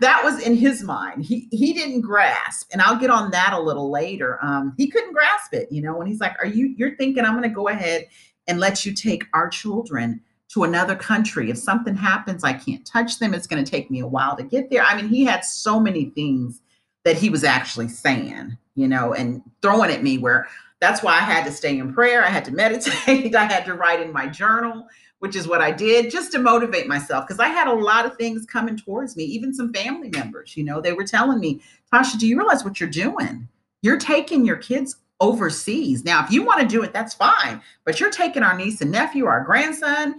that 0.00 0.20
was 0.24 0.40
in 0.40 0.56
his 0.56 0.82
mind. 0.82 1.24
He 1.24 1.48
he 1.50 1.72
didn't 1.72 2.00
grasp, 2.00 2.70
and 2.72 2.80
I'll 2.80 2.98
get 2.98 3.10
on 3.10 3.30
that 3.32 3.52
a 3.52 3.60
little 3.60 3.90
later. 3.90 4.38
Um, 4.42 4.74
he 4.76 4.88
couldn't 4.88 5.12
grasp 5.12 5.52
it, 5.52 5.70
you 5.70 5.82
know, 5.82 5.96
when 5.96 6.06
he's 6.06 6.20
like, 6.20 6.36
Are 6.40 6.46
you 6.46 6.74
you're 6.76 6.96
thinking 6.96 7.24
I'm 7.24 7.34
gonna 7.34 7.48
go 7.48 7.68
ahead 7.68 8.08
and 8.46 8.60
let 8.60 8.84
you 8.84 8.92
take 8.92 9.24
our 9.34 9.48
children 9.48 10.20
to 10.50 10.64
another 10.64 10.96
country? 10.96 11.50
If 11.50 11.58
something 11.58 11.94
happens, 11.94 12.44
I 12.44 12.54
can't 12.54 12.86
touch 12.86 13.18
them. 13.18 13.34
It's 13.34 13.46
gonna 13.46 13.64
take 13.64 13.90
me 13.90 14.00
a 14.00 14.06
while 14.06 14.36
to 14.36 14.42
get 14.42 14.70
there. 14.70 14.82
I 14.82 14.96
mean, 14.96 15.08
he 15.08 15.24
had 15.24 15.44
so 15.44 15.78
many 15.78 16.06
things 16.06 16.60
that 17.04 17.16
he 17.18 17.28
was 17.28 17.44
actually 17.44 17.88
saying, 17.88 18.56
you 18.74 18.88
know, 18.88 19.12
and 19.12 19.42
throwing 19.60 19.90
at 19.90 20.02
me 20.02 20.16
where 20.16 20.48
that's 20.80 21.02
why 21.02 21.12
I 21.12 21.20
had 21.20 21.44
to 21.44 21.52
stay 21.52 21.78
in 21.78 21.92
prayer. 21.92 22.24
I 22.24 22.28
had 22.28 22.44
to 22.46 22.52
meditate. 22.52 23.34
I 23.36 23.44
had 23.44 23.66
to 23.66 23.74
write 23.74 24.00
in 24.00 24.12
my 24.12 24.26
journal 24.26 24.86
which 25.24 25.36
is 25.36 25.48
what 25.48 25.62
I 25.62 25.70
did 25.70 26.10
just 26.10 26.32
to 26.32 26.38
motivate 26.38 26.86
myself 26.86 27.26
because 27.26 27.40
I 27.40 27.48
had 27.48 27.66
a 27.66 27.72
lot 27.72 28.04
of 28.04 28.14
things 28.18 28.44
coming 28.44 28.76
towards 28.76 29.16
me, 29.16 29.24
even 29.24 29.54
some 29.54 29.72
family 29.72 30.10
members, 30.10 30.54
you 30.54 30.62
know, 30.62 30.82
they 30.82 30.92
were 30.92 31.06
telling 31.06 31.40
me, 31.40 31.62
Tasha, 31.90 32.18
do 32.18 32.26
you 32.26 32.36
realize 32.36 32.62
what 32.62 32.78
you're 32.78 32.90
doing? 32.90 33.48
You're 33.80 33.96
taking 33.96 34.44
your 34.44 34.58
kids 34.58 34.96
overseas. 35.22 36.04
Now, 36.04 36.22
if 36.22 36.30
you 36.30 36.44
want 36.44 36.60
to 36.60 36.66
do 36.66 36.82
it, 36.82 36.92
that's 36.92 37.14
fine, 37.14 37.62
but 37.86 38.00
you're 38.00 38.10
taking 38.10 38.42
our 38.42 38.54
niece 38.54 38.82
and 38.82 38.90
nephew, 38.90 39.24
our 39.24 39.42
grandson 39.42 40.16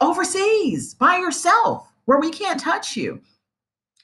overseas 0.00 0.94
by 0.94 1.18
yourself 1.18 1.92
where 2.06 2.18
we 2.18 2.30
can't 2.30 2.58
touch 2.58 2.96
you. 2.96 3.20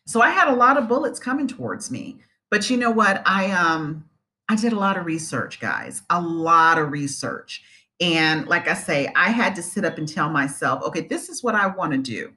So 0.07 0.21
I 0.21 0.29
had 0.29 0.49
a 0.49 0.55
lot 0.55 0.77
of 0.77 0.89
bullets 0.89 1.19
coming 1.19 1.49
towards 1.49 1.91
me. 1.91 2.19
But 2.51 2.69
you 2.69 2.77
know 2.77 2.91
what? 2.91 3.23
I 3.25 3.51
um 3.53 4.05
I 4.51 4.57
did 4.57 4.75
a 4.75 4.79
lot 4.79 4.99
of 4.99 5.07
research, 5.07 5.59
guys. 5.59 6.03
A 6.11 6.21
lot 6.21 6.77
of 6.77 6.93
research. 6.93 7.63
And 8.05 8.47
like 8.47 8.69
I 8.69 8.75
say, 8.75 9.11
I 9.17 9.31
had 9.31 9.57
to 9.57 9.63
sit 9.63 9.83
up 9.83 9.97
and 9.97 10.07
tell 10.07 10.29
myself, 10.29 10.83
okay, 10.83 11.01
this 11.01 11.31
is 11.31 11.43
what 11.43 11.55
I 11.55 11.69
want 11.69 11.93
to 11.93 11.99
do. 11.99 12.35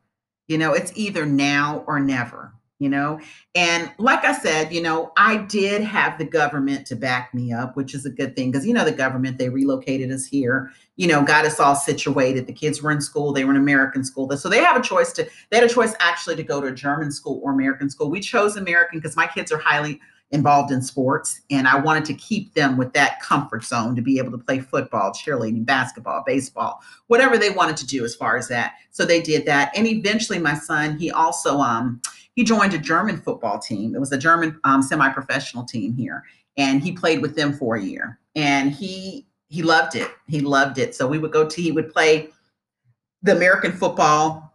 You 0.48 0.58
know, 0.58 0.72
it's 0.72 0.94
either 0.96 1.26
now 1.26 1.84
or 1.88 2.00
never, 2.00 2.54
you 2.80 2.88
know. 2.88 3.20
And 3.54 3.92
like 3.98 4.24
I 4.24 4.32
said, 4.32 4.72
you 4.72 4.82
know, 4.82 5.12
I 5.18 5.36
did 5.36 5.82
have 5.82 6.18
the 6.18 6.24
government 6.24 6.88
to 6.88 6.96
back 6.96 7.34
me 7.34 7.52
up, 7.52 7.76
which 7.76 7.94
is 7.94 8.06
a 8.06 8.10
good 8.10 8.34
thing 8.34 8.50
because, 8.50 8.66
you 8.66 8.74
know, 8.74 8.86
the 8.86 8.94
government, 8.94 9.40
they 9.40 9.50
relocated 9.50 10.10
us 10.10 10.26
here, 10.26 10.72
you 10.96 11.06
know, 11.06 11.22
got 11.22 11.44
us 11.44 11.60
all 11.60 11.76
situated. 11.76 12.48
The 12.48 12.54
kids 12.54 12.82
were 12.82 12.92
in 12.92 13.02
school, 13.02 13.34
they 13.34 13.44
were 13.44 13.52
in 13.52 13.58
American 13.58 14.06
school. 14.06 14.32
So 14.38 14.48
they 14.48 14.64
have 14.64 14.78
a 14.78 14.82
choice 14.82 15.12
to, 15.14 15.28
they 15.50 15.58
had 15.58 15.70
a 15.70 15.74
choice 15.74 15.94
actually 16.00 16.38
to 16.38 16.44
go 16.44 16.62
to 16.62 16.68
a 16.68 16.72
German 16.72 17.12
school 17.12 17.42
or 17.44 17.52
American 17.52 17.90
school. 17.90 18.10
We 18.10 18.22
chose 18.22 18.56
American 18.56 19.00
because 19.00 19.18
my 19.18 19.28
kids 19.28 19.52
are 19.52 19.60
highly 19.60 20.00
involved 20.32 20.72
in 20.72 20.82
sports 20.82 21.42
and 21.50 21.68
I 21.68 21.80
wanted 21.80 22.04
to 22.06 22.14
keep 22.14 22.54
them 22.54 22.76
with 22.76 22.92
that 22.94 23.22
comfort 23.22 23.64
zone 23.64 23.96
to 23.96 24.02
be 24.02 24.18
able 24.18 24.32
to 24.32 24.38
play 24.38 24.60
football, 24.60 25.12
cheerleading, 25.12 25.66
basketball, 25.66 26.24
baseball, 26.26 26.82
whatever 27.08 27.38
they 27.38 27.50
wanted 27.50 27.78
to 27.78 27.88
do 27.88 28.04
as 28.04 28.14
far 28.14 28.36
as 28.36 28.50
that. 28.50 28.74
So 28.92 29.06
they 29.06 29.22
did 29.22 29.46
that. 29.46 29.72
And 29.76 29.88
eventually 29.88 30.40
my 30.40 30.54
son, 30.54 30.98
he 30.98 31.12
also 31.12 31.60
um 31.60 32.02
he 32.36 32.44
joined 32.44 32.74
a 32.74 32.78
German 32.78 33.18
football 33.18 33.58
team. 33.58 33.96
It 33.96 34.00
was 34.00 34.12
a 34.12 34.18
German 34.18 34.60
um, 34.64 34.84
semi-professional 34.84 35.64
team 35.64 35.94
here 35.94 36.24
and 36.58 36.84
he 36.84 36.92
played 36.92 37.22
with 37.22 37.36
them 37.36 37.54
for 37.54 37.76
a 37.76 37.82
year. 37.82 38.20
And 38.36 38.72
he 38.72 39.26
he 39.50 39.64
loved 39.64 39.96
it. 39.96 40.12
He 40.28 40.42
loved 40.42 40.78
it. 40.78 40.94
So 40.94 41.08
we 41.08 41.20
would 41.20 41.32
go 41.32 41.48
to 41.48 41.62
he 41.62 41.72
would 41.72 41.94
play 41.94 42.30
the 43.24 43.36
American 43.36 43.72
football 43.72 44.54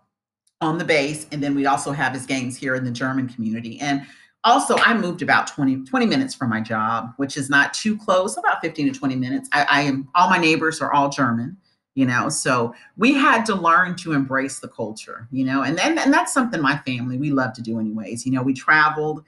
on 0.60 0.76
the 0.76 0.84
base 0.84 1.26
and 1.32 1.42
then 1.42 1.54
we'd 1.54 1.66
also 1.66 1.92
have 1.92 2.12
his 2.12 2.26
games 2.26 2.58
here 2.58 2.74
in 2.74 2.84
the 2.84 2.90
German 2.90 3.28
community. 3.28 3.80
And 3.80 4.06
also 4.44 4.76
i 4.78 4.94
moved 4.94 5.22
about 5.22 5.46
20 5.46 5.84
20 5.84 6.06
minutes 6.06 6.34
from 6.34 6.50
my 6.50 6.60
job 6.60 7.12
which 7.16 7.36
is 7.36 7.48
not 7.48 7.72
too 7.74 7.96
close 7.96 8.36
about 8.36 8.60
15 8.60 8.92
to 8.92 8.98
20 8.98 9.16
minutes 9.16 9.48
i, 9.52 9.66
I 9.68 9.80
am 9.82 10.08
all 10.14 10.28
my 10.28 10.38
neighbors 10.38 10.80
are 10.80 10.92
all 10.92 11.08
german 11.08 11.56
you 11.94 12.06
know 12.06 12.28
so 12.28 12.74
we 12.96 13.12
had 13.12 13.44
to 13.46 13.54
learn 13.54 13.96
to 13.96 14.12
embrace 14.12 14.60
the 14.60 14.68
culture 14.68 15.28
you 15.30 15.44
know 15.44 15.62
and 15.62 15.76
then 15.76 15.98
and 15.98 16.12
that's 16.12 16.32
something 16.32 16.60
my 16.60 16.78
family 16.78 17.18
we 17.18 17.30
love 17.30 17.52
to 17.54 17.62
do 17.62 17.78
anyways 17.78 18.26
you 18.26 18.32
know 18.32 18.42
we 18.42 18.54
traveled 18.54 19.24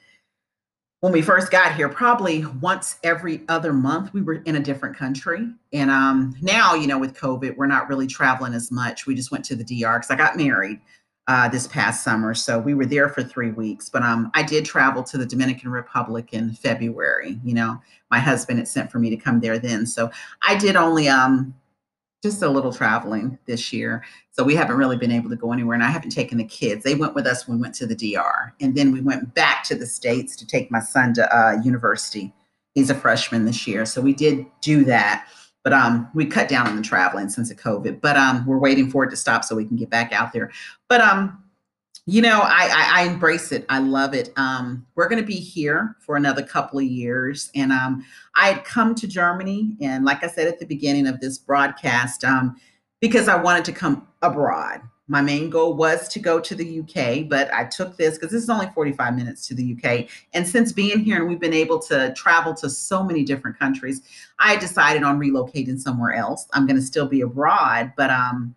when 1.04 1.12
we 1.12 1.20
first 1.20 1.50
got 1.50 1.74
here, 1.74 1.90
probably 1.90 2.46
once 2.62 2.96
every 3.02 3.42
other 3.50 3.74
month, 3.74 4.14
we 4.14 4.22
were 4.22 4.36
in 4.46 4.56
a 4.56 4.60
different 4.60 4.96
country. 4.96 5.46
And 5.70 5.90
um, 5.90 6.34
now, 6.40 6.72
you 6.72 6.86
know, 6.86 6.98
with 6.98 7.14
COVID, 7.14 7.58
we're 7.58 7.66
not 7.66 7.90
really 7.90 8.06
traveling 8.06 8.54
as 8.54 8.72
much. 8.72 9.06
We 9.06 9.14
just 9.14 9.30
went 9.30 9.44
to 9.44 9.54
the 9.54 9.64
DR 9.64 9.98
because 9.98 10.10
I 10.10 10.16
got 10.16 10.38
married 10.38 10.80
uh, 11.26 11.48
this 11.48 11.66
past 11.66 12.04
summer, 12.04 12.34
so 12.34 12.58
we 12.58 12.74
were 12.74 12.86
there 12.86 13.08
for 13.08 13.22
three 13.22 13.50
weeks. 13.50 13.88
But 13.88 14.02
um, 14.02 14.30
I 14.34 14.42
did 14.42 14.64
travel 14.64 15.02
to 15.04 15.18
the 15.18 15.26
Dominican 15.26 15.70
Republic 15.70 16.30
in 16.32 16.52
February. 16.52 17.38
You 17.44 17.54
know, 17.54 17.80
my 18.10 18.18
husband 18.18 18.58
had 18.58 18.68
sent 18.68 18.90
for 18.90 18.98
me 18.98 19.10
to 19.10 19.16
come 19.16 19.40
there 19.40 19.58
then, 19.58 19.86
so 19.86 20.10
I 20.46 20.56
did 20.56 20.76
only 20.76 21.08
um, 21.08 21.54
just 22.24 22.42
a 22.42 22.48
little 22.48 22.72
traveling 22.72 23.38
this 23.44 23.70
year. 23.70 24.02
So 24.30 24.42
we 24.42 24.54
haven't 24.54 24.76
really 24.76 24.96
been 24.96 25.12
able 25.12 25.28
to 25.28 25.36
go 25.36 25.52
anywhere. 25.52 25.74
And 25.74 25.84
I 25.84 25.90
haven't 25.90 26.10
taken 26.10 26.38
the 26.38 26.44
kids. 26.44 26.82
They 26.82 26.94
went 26.94 27.14
with 27.14 27.26
us 27.26 27.46
when 27.46 27.58
we 27.58 27.62
went 27.62 27.74
to 27.76 27.86
the 27.86 27.94
DR. 27.94 28.54
And 28.62 28.74
then 28.74 28.92
we 28.92 29.02
went 29.02 29.34
back 29.34 29.62
to 29.64 29.74
the 29.74 29.86
States 29.86 30.34
to 30.36 30.46
take 30.46 30.70
my 30.70 30.80
son 30.80 31.12
to 31.14 31.36
uh, 31.36 31.60
university. 31.62 32.32
He's 32.74 32.88
a 32.88 32.94
freshman 32.94 33.44
this 33.44 33.66
year. 33.66 33.84
So 33.84 34.00
we 34.00 34.14
did 34.14 34.46
do 34.62 34.86
that. 34.86 35.28
But 35.64 35.72
um, 35.72 36.08
we 36.14 36.26
cut 36.26 36.48
down 36.48 36.68
on 36.68 36.76
the 36.76 36.82
traveling 36.82 37.28
since 37.28 37.48
the 37.48 37.54
COVID. 37.54 38.00
But 38.00 38.16
um, 38.16 38.46
we're 38.46 38.58
waiting 38.58 38.90
for 38.90 39.04
it 39.04 39.10
to 39.10 39.16
stop 39.16 39.44
so 39.44 39.56
we 39.56 39.64
can 39.64 39.76
get 39.76 39.90
back 39.90 40.12
out 40.12 40.32
there. 40.32 40.52
But 40.88 41.00
um, 41.00 41.42
you 42.06 42.20
know, 42.20 42.40
I, 42.42 42.68
I, 42.70 43.00
I 43.00 43.06
embrace 43.06 43.50
it. 43.50 43.64
I 43.70 43.78
love 43.78 44.12
it. 44.12 44.30
Um, 44.36 44.86
we're 44.94 45.08
going 45.08 45.22
to 45.22 45.26
be 45.26 45.36
here 45.36 45.96
for 46.00 46.16
another 46.16 46.42
couple 46.42 46.78
of 46.78 46.84
years, 46.84 47.50
and 47.54 47.72
um, 47.72 48.04
I 48.34 48.48
had 48.48 48.64
come 48.64 48.94
to 48.96 49.08
Germany, 49.08 49.76
and 49.80 50.04
like 50.04 50.22
I 50.22 50.28
said 50.28 50.46
at 50.46 50.58
the 50.58 50.66
beginning 50.66 51.06
of 51.06 51.20
this 51.20 51.38
broadcast, 51.38 52.22
um, 52.24 52.56
because 53.00 53.26
I 53.26 53.36
wanted 53.36 53.64
to 53.66 53.72
come 53.72 54.06
abroad. 54.20 54.82
My 55.06 55.20
main 55.20 55.50
goal 55.50 55.74
was 55.74 56.08
to 56.08 56.18
go 56.18 56.40
to 56.40 56.54
the 56.54 56.80
UK, 56.80 57.28
but 57.28 57.52
I 57.52 57.64
took 57.64 57.96
this 57.96 58.14
because 58.14 58.32
this 58.32 58.42
is 58.42 58.48
only 58.48 58.68
45 58.74 59.14
minutes 59.14 59.46
to 59.48 59.54
the 59.54 59.76
UK. 59.76 60.08
And 60.32 60.48
since 60.48 60.72
being 60.72 61.00
here 61.00 61.18
and 61.18 61.28
we've 61.28 61.40
been 61.40 61.52
able 61.52 61.78
to 61.80 62.14
travel 62.14 62.54
to 62.54 62.70
so 62.70 63.04
many 63.04 63.22
different 63.22 63.58
countries, 63.58 64.00
I 64.38 64.56
decided 64.56 65.02
on 65.02 65.20
relocating 65.20 65.78
somewhere 65.78 66.14
else. 66.14 66.46
I'm 66.54 66.66
going 66.66 66.76
to 66.76 66.82
still 66.82 67.06
be 67.06 67.20
abroad, 67.20 67.92
but 67.96 68.10
um, 68.10 68.54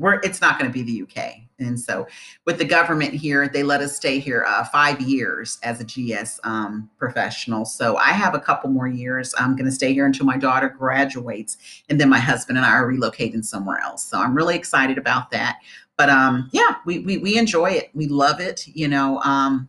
we're 0.00 0.18
it's 0.20 0.40
not 0.40 0.58
going 0.58 0.70
to 0.70 0.72
be 0.72 0.82
the 0.82 1.02
UK. 1.02 1.34
And 1.58 1.78
so, 1.78 2.08
with 2.46 2.56
the 2.58 2.64
government 2.64 3.12
here, 3.12 3.46
they 3.46 3.62
let 3.62 3.82
us 3.82 3.94
stay 3.94 4.18
here 4.18 4.44
uh, 4.48 4.64
five 4.64 4.98
years 5.00 5.58
as 5.62 5.78
a 5.80 5.84
GS 5.84 6.40
um, 6.42 6.88
professional. 6.98 7.66
So 7.66 7.96
I 7.96 8.12
have 8.12 8.34
a 8.34 8.40
couple 8.40 8.70
more 8.70 8.88
years. 8.88 9.34
I'm 9.38 9.56
going 9.56 9.66
to 9.66 9.72
stay 9.72 9.92
here 9.92 10.06
until 10.06 10.24
my 10.24 10.38
daughter 10.38 10.70
graduates, 10.70 11.58
and 11.90 12.00
then 12.00 12.08
my 12.08 12.18
husband 12.18 12.56
and 12.56 12.66
I 12.66 12.70
are 12.70 12.90
relocating 12.90 13.44
somewhere 13.44 13.78
else. 13.78 14.04
So 14.04 14.18
I'm 14.18 14.34
really 14.34 14.56
excited 14.56 14.96
about 14.96 15.30
that. 15.32 15.58
But 15.98 16.08
um, 16.08 16.48
yeah, 16.50 16.76
we, 16.86 17.00
we 17.00 17.18
we 17.18 17.36
enjoy 17.36 17.72
it. 17.72 17.90
We 17.92 18.08
love 18.08 18.40
it. 18.40 18.66
You 18.66 18.88
know, 18.88 19.20
um, 19.20 19.68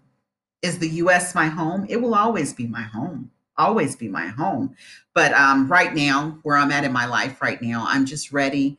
is 0.62 0.80
the 0.80 0.90
U.S. 0.90 1.36
my 1.36 1.48
home? 1.48 1.86
It 1.90 2.02
will 2.02 2.16
always 2.16 2.54
be 2.54 2.68
my 2.68 2.84
home. 2.84 3.30
Always 3.58 3.98
be 3.98 4.08
my 4.08 4.28
home. 4.28 4.76
But 5.14 5.34
um, 5.34 5.68
right 5.68 5.94
now, 5.94 6.40
where 6.44 6.56
I'm 6.56 6.72
at 6.72 6.86
in 6.86 6.94
my 6.94 7.06
life 7.06 7.42
right 7.42 7.62
now, 7.62 7.84
I'm 7.86 8.06
just 8.06 8.32
ready 8.32 8.78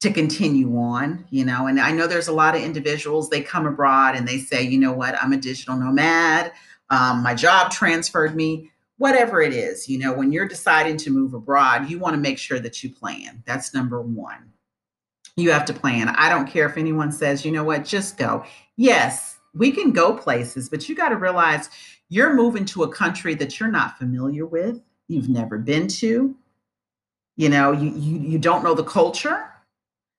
to 0.00 0.12
continue 0.12 0.78
on, 0.78 1.26
you 1.30 1.44
know. 1.44 1.66
And 1.66 1.80
I 1.80 1.90
know 1.90 2.06
there's 2.06 2.28
a 2.28 2.32
lot 2.32 2.54
of 2.54 2.62
individuals, 2.62 3.28
they 3.28 3.40
come 3.40 3.66
abroad 3.66 4.14
and 4.14 4.28
they 4.28 4.38
say, 4.38 4.62
you 4.62 4.78
know 4.78 4.92
what, 4.92 5.20
I'm 5.20 5.32
a 5.32 5.36
digital 5.36 5.76
nomad. 5.76 6.52
Um, 6.90 7.22
my 7.22 7.34
job 7.34 7.70
transferred 7.70 8.36
me, 8.36 8.70
whatever 8.98 9.40
it 9.40 9.52
is, 9.52 9.88
you 9.88 9.98
know, 9.98 10.12
when 10.12 10.32
you're 10.32 10.48
deciding 10.48 10.96
to 10.98 11.10
move 11.10 11.34
abroad, 11.34 11.90
you 11.90 11.98
want 11.98 12.14
to 12.14 12.20
make 12.20 12.38
sure 12.38 12.60
that 12.60 12.82
you 12.82 12.90
plan. 12.90 13.42
That's 13.44 13.74
number 13.74 14.00
one. 14.00 14.52
You 15.36 15.50
have 15.50 15.64
to 15.66 15.74
plan. 15.74 16.08
I 16.08 16.28
don't 16.28 16.48
care 16.48 16.68
if 16.68 16.76
anyone 16.76 17.12
says, 17.12 17.44
you 17.44 17.52
know 17.52 17.64
what, 17.64 17.84
just 17.84 18.16
go. 18.16 18.44
Yes, 18.76 19.38
we 19.54 19.70
can 19.72 19.92
go 19.92 20.14
places, 20.14 20.68
but 20.68 20.88
you 20.88 20.94
got 20.94 21.10
to 21.10 21.16
realize 21.16 21.70
you're 22.08 22.34
moving 22.34 22.64
to 22.66 22.84
a 22.84 22.88
country 22.88 23.34
that 23.34 23.58
you're 23.58 23.70
not 23.70 23.98
familiar 23.98 24.46
with, 24.46 24.80
you've 25.08 25.28
never 25.28 25.58
been 25.58 25.88
to. 25.88 26.34
You 27.36 27.48
know, 27.48 27.72
you, 27.72 27.90
you, 27.90 28.18
you 28.18 28.38
don't 28.38 28.64
know 28.64 28.74
the 28.74 28.84
culture 28.84 29.47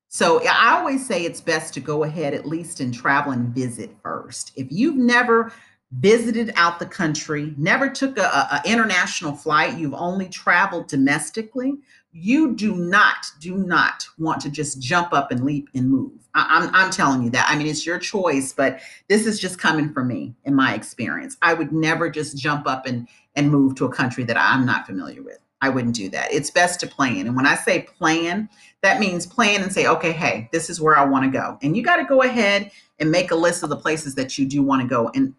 so 0.09 0.41
I 0.43 0.75
always 0.75 1.05
say 1.05 1.23
it's 1.23 1.39
best 1.39 1.73
to 1.75 1.79
go 1.79 2.03
ahead 2.03 2.33
at 2.33 2.47
least 2.47 2.79
and 2.79 2.91
travel 2.91 3.31
and 3.31 3.53
visit 3.53 3.91
first. 4.01 4.51
If 4.55 4.67
you've 4.71 4.97
never 4.97 5.53
visited 5.91 6.51
out 6.55 6.79
the 6.79 6.85
country, 6.87 7.53
never 7.57 7.87
took 7.87 8.17
a, 8.17 8.21
a, 8.23 8.61
international 8.65 9.35
flight, 9.35 9.77
you've 9.77 9.93
only 9.93 10.27
traveled 10.27 10.87
domestically, 10.87 11.75
you 12.11 12.55
do 12.55 12.75
not, 12.75 13.27
do 13.39 13.55
not 13.55 14.07
want 14.17 14.41
to 14.41 14.49
just 14.49 14.81
jump 14.81 15.13
up 15.13 15.31
and 15.31 15.45
leap 15.45 15.69
and 15.75 15.89
move. 15.89 16.11
I, 16.33 16.45
I'm, 16.49 16.73
I'm 16.73 16.91
telling 16.91 17.23
you 17.23 17.29
that. 17.31 17.47
I 17.47 17.55
mean, 17.55 17.67
it's 17.67 17.85
your 17.85 17.99
choice, 17.99 18.51
but 18.51 18.79
this 19.09 19.27
is 19.27 19.39
just 19.39 19.59
coming 19.59 19.93
from 19.93 20.07
me 20.07 20.33
in 20.43 20.55
my 20.55 20.73
experience. 20.73 21.37
I 21.43 21.53
would 21.53 21.71
never 21.71 22.09
just 22.09 22.35
jump 22.35 22.67
up 22.67 22.87
and, 22.87 23.07
and 23.35 23.51
move 23.51 23.75
to 23.75 23.85
a 23.85 23.91
country 23.91 24.23
that 24.23 24.37
I'm 24.37 24.65
not 24.65 24.87
familiar 24.87 25.21
with. 25.21 25.39
I 25.61 25.69
wouldn't 25.69 25.95
do 25.95 26.09
that. 26.09 26.31
It's 26.31 26.49
best 26.49 26.79
to 26.79 26.87
plan. 26.87 27.27
And 27.27 27.35
when 27.35 27.45
I 27.45 27.55
say 27.55 27.81
plan, 27.81 28.49
that 28.81 28.99
means 28.99 29.25
plan 29.25 29.61
and 29.61 29.73
say, 29.73 29.87
okay, 29.87 30.11
hey, 30.11 30.49
this 30.53 30.69
is 30.69 30.79
where 30.79 30.97
I 30.97 31.03
want 31.03 31.25
to 31.25 31.31
go. 31.31 31.57
And 31.61 31.75
you 31.75 31.83
got 31.83 31.97
to 31.97 32.05
go 32.05 32.23
ahead 32.23 32.71
and 32.99 33.11
make 33.11 33.31
a 33.31 33.35
list 33.35 33.63
of 33.63 33.69
the 33.69 33.75
places 33.75 34.15
that 34.15 34.37
you 34.37 34.45
do 34.45 34.61
want 34.61 34.81
to 34.81 34.87
go 34.87 35.11
and 35.13 35.33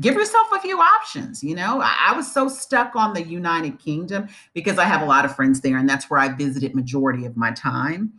give 0.00 0.14
yourself 0.14 0.48
a 0.52 0.60
few 0.60 0.78
options. 0.78 1.42
You 1.42 1.56
know, 1.56 1.80
I, 1.80 2.10
I, 2.10 2.16
was 2.16 2.32
so 2.32 2.48
stuck 2.48 2.96
on 2.96 3.14
the 3.14 3.22
United 3.22 3.78
Kingdom 3.78 4.28
because 4.52 4.78
I 4.78 4.84
have 4.84 5.02
a 5.02 5.06
lot 5.06 5.24
of 5.24 5.34
friends 5.34 5.60
there 5.60 5.78
and 5.78 5.88
that's 5.88 6.10
where 6.10 6.20
I 6.20 6.28
visited 6.28 6.74
majority 6.74 7.24
of 7.24 7.36
my 7.36 7.52
time. 7.52 8.12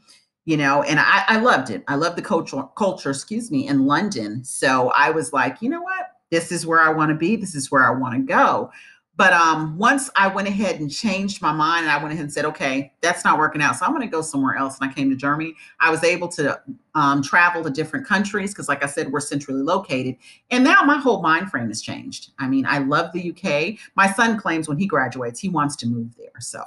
You 0.45 0.57
know, 0.57 0.83
and 0.83 0.99
I, 0.99 1.23
I 1.27 1.39
loved 1.39 1.71
it. 1.71 1.83
I 1.87 1.95
love 1.95 2.15
the 2.15 2.21
culture, 2.21 2.63
culture, 2.77 3.09
excuse 3.09 3.49
me, 3.49 3.67
in 3.67 3.87
London. 3.87 4.43
So 4.43 4.91
I 4.95 5.09
was 5.09 5.33
like, 5.33 5.59
you 5.59 5.69
know 5.69 5.81
what? 5.81 6.11
This 6.29 6.51
is 6.51 6.67
where 6.67 6.81
I 6.81 6.89
want 6.89 7.09
to 7.09 7.15
be. 7.15 7.35
This 7.35 7.55
is 7.55 7.71
where 7.71 7.83
I 7.83 7.89
want 7.89 8.13
to 8.13 8.19
go. 8.19 8.69
But 9.17 9.31
um, 9.31 9.77
once 9.77 10.09
I 10.15 10.27
went 10.27 10.47
ahead 10.47 10.79
and 10.79 10.91
changed 10.91 11.41
my 11.41 11.53
mind, 11.53 11.85
and 11.85 11.91
I 11.91 11.97
went 11.97 12.11
ahead 12.11 12.23
and 12.23 12.33
said, 12.33 12.43
okay, 12.45 12.91
that's 13.01 13.23
not 13.23 13.37
working 13.37 13.61
out. 13.61 13.77
So 13.77 13.85
I'm 13.85 13.91
going 13.91 14.01
to 14.01 14.11
go 14.11 14.21
somewhere 14.21 14.55
else. 14.55 14.79
And 14.79 14.89
I 14.89 14.93
came 14.93 15.09
to 15.09 15.15
Germany. 15.15 15.55
I 15.79 15.89
was 15.89 16.03
able 16.03 16.27
to 16.29 16.59
um, 16.95 17.21
travel 17.21 17.63
to 17.63 17.69
different 17.69 18.05
countries 18.05 18.51
because, 18.51 18.67
like 18.67 18.83
I 18.83 18.87
said, 18.87 19.11
we're 19.11 19.21
centrally 19.21 19.61
located. 19.61 20.17
And 20.51 20.63
now 20.63 20.81
my 20.83 20.97
whole 20.97 21.21
mind 21.21 21.49
frame 21.49 21.67
has 21.69 21.81
changed. 21.81 22.31
I 22.39 22.47
mean, 22.47 22.65
I 22.65 22.79
love 22.79 23.11
the 23.13 23.31
UK. 23.31 23.79
My 23.95 24.11
son 24.11 24.37
claims 24.37 24.67
when 24.67 24.77
he 24.77 24.85
graduates, 24.85 25.39
he 25.39 25.49
wants 25.49 25.77
to 25.77 25.87
move 25.87 26.15
there. 26.17 26.39
So, 26.39 26.63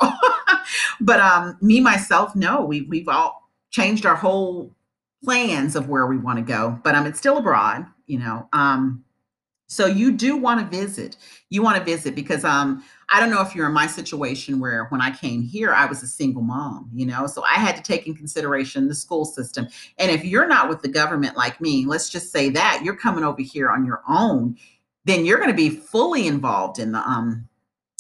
but 1.01 1.21
um, 1.21 1.59
me 1.61 1.81
myself, 1.81 2.35
no, 2.35 2.65
we 2.65 2.83
we've 2.83 3.09
all 3.09 3.51
changed 3.71 4.07
our 4.07 4.17
whole 4.17 4.75
plans 5.23 5.77
of 5.77 5.89
where 5.89 6.07
we 6.07 6.17
want 6.17 6.39
to 6.39 6.45
go. 6.45 6.79
But 6.83 6.95
um, 6.95 7.07
it's 7.07 7.19
still 7.19 7.39
abroad, 7.39 7.85
you 8.07 8.19
know. 8.19 8.49
Um, 8.55 9.05
so 9.69 9.85
you 9.85 10.13
do 10.13 10.37
want 10.37 10.61
to 10.61 10.77
visit. 10.77 11.19
You 11.51 11.63
want 11.63 11.77
to 11.77 11.85
visit 11.85 12.15
because 12.15 12.43
um 12.43 12.83
I 13.11 13.21
don't 13.21 13.31
know 13.31 13.43
if 13.43 13.55
you're 13.55 13.67
in 13.67 13.73
my 13.73 13.87
situation 13.87 14.61
where 14.61 14.87
when 14.87 15.01
I 15.01 15.11
came 15.11 15.43
here 15.43 15.73
I 15.73 15.87
was 15.87 16.03
a 16.03 16.07
single 16.07 16.43
mom, 16.43 16.91
you 16.95 17.07
know. 17.07 17.27
So 17.27 17.45
I 17.45 17.55
had 17.55 17.77
to 17.77 17.83
take 17.83 18.07
in 18.07 18.15
consideration 18.15 18.89
the 18.89 18.95
school 18.95 19.25
system. 19.27 19.69
And 19.99 20.11
if 20.11 20.25
you're 20.25 20.49
not 20.49 20.69
with 20.69 20.83
the 20.83 20.89
government 20.89 21.37
like 21.37 21.61
me, 21.61 21.85
let's 21.87 22.09
just 22.09 22.33
say 22.33 22.49
that 22.51 22.81
you're 22.83 22.97
coming 22.97 23.25
over 23.25 23.43
here 23.43 23.71
on 23.71 23.85
your 23.85 24.03
own, 24.09 24.57
then 25.05 25.25
you're 25.27 25.39
going 25.39 25.51
to 25.51 25.57
be 25.57 25.71
fully 25.71 26.27
involved 26.27 26.79
in 26.79 26.93
the 26.93 27.01
um 27.01 27.47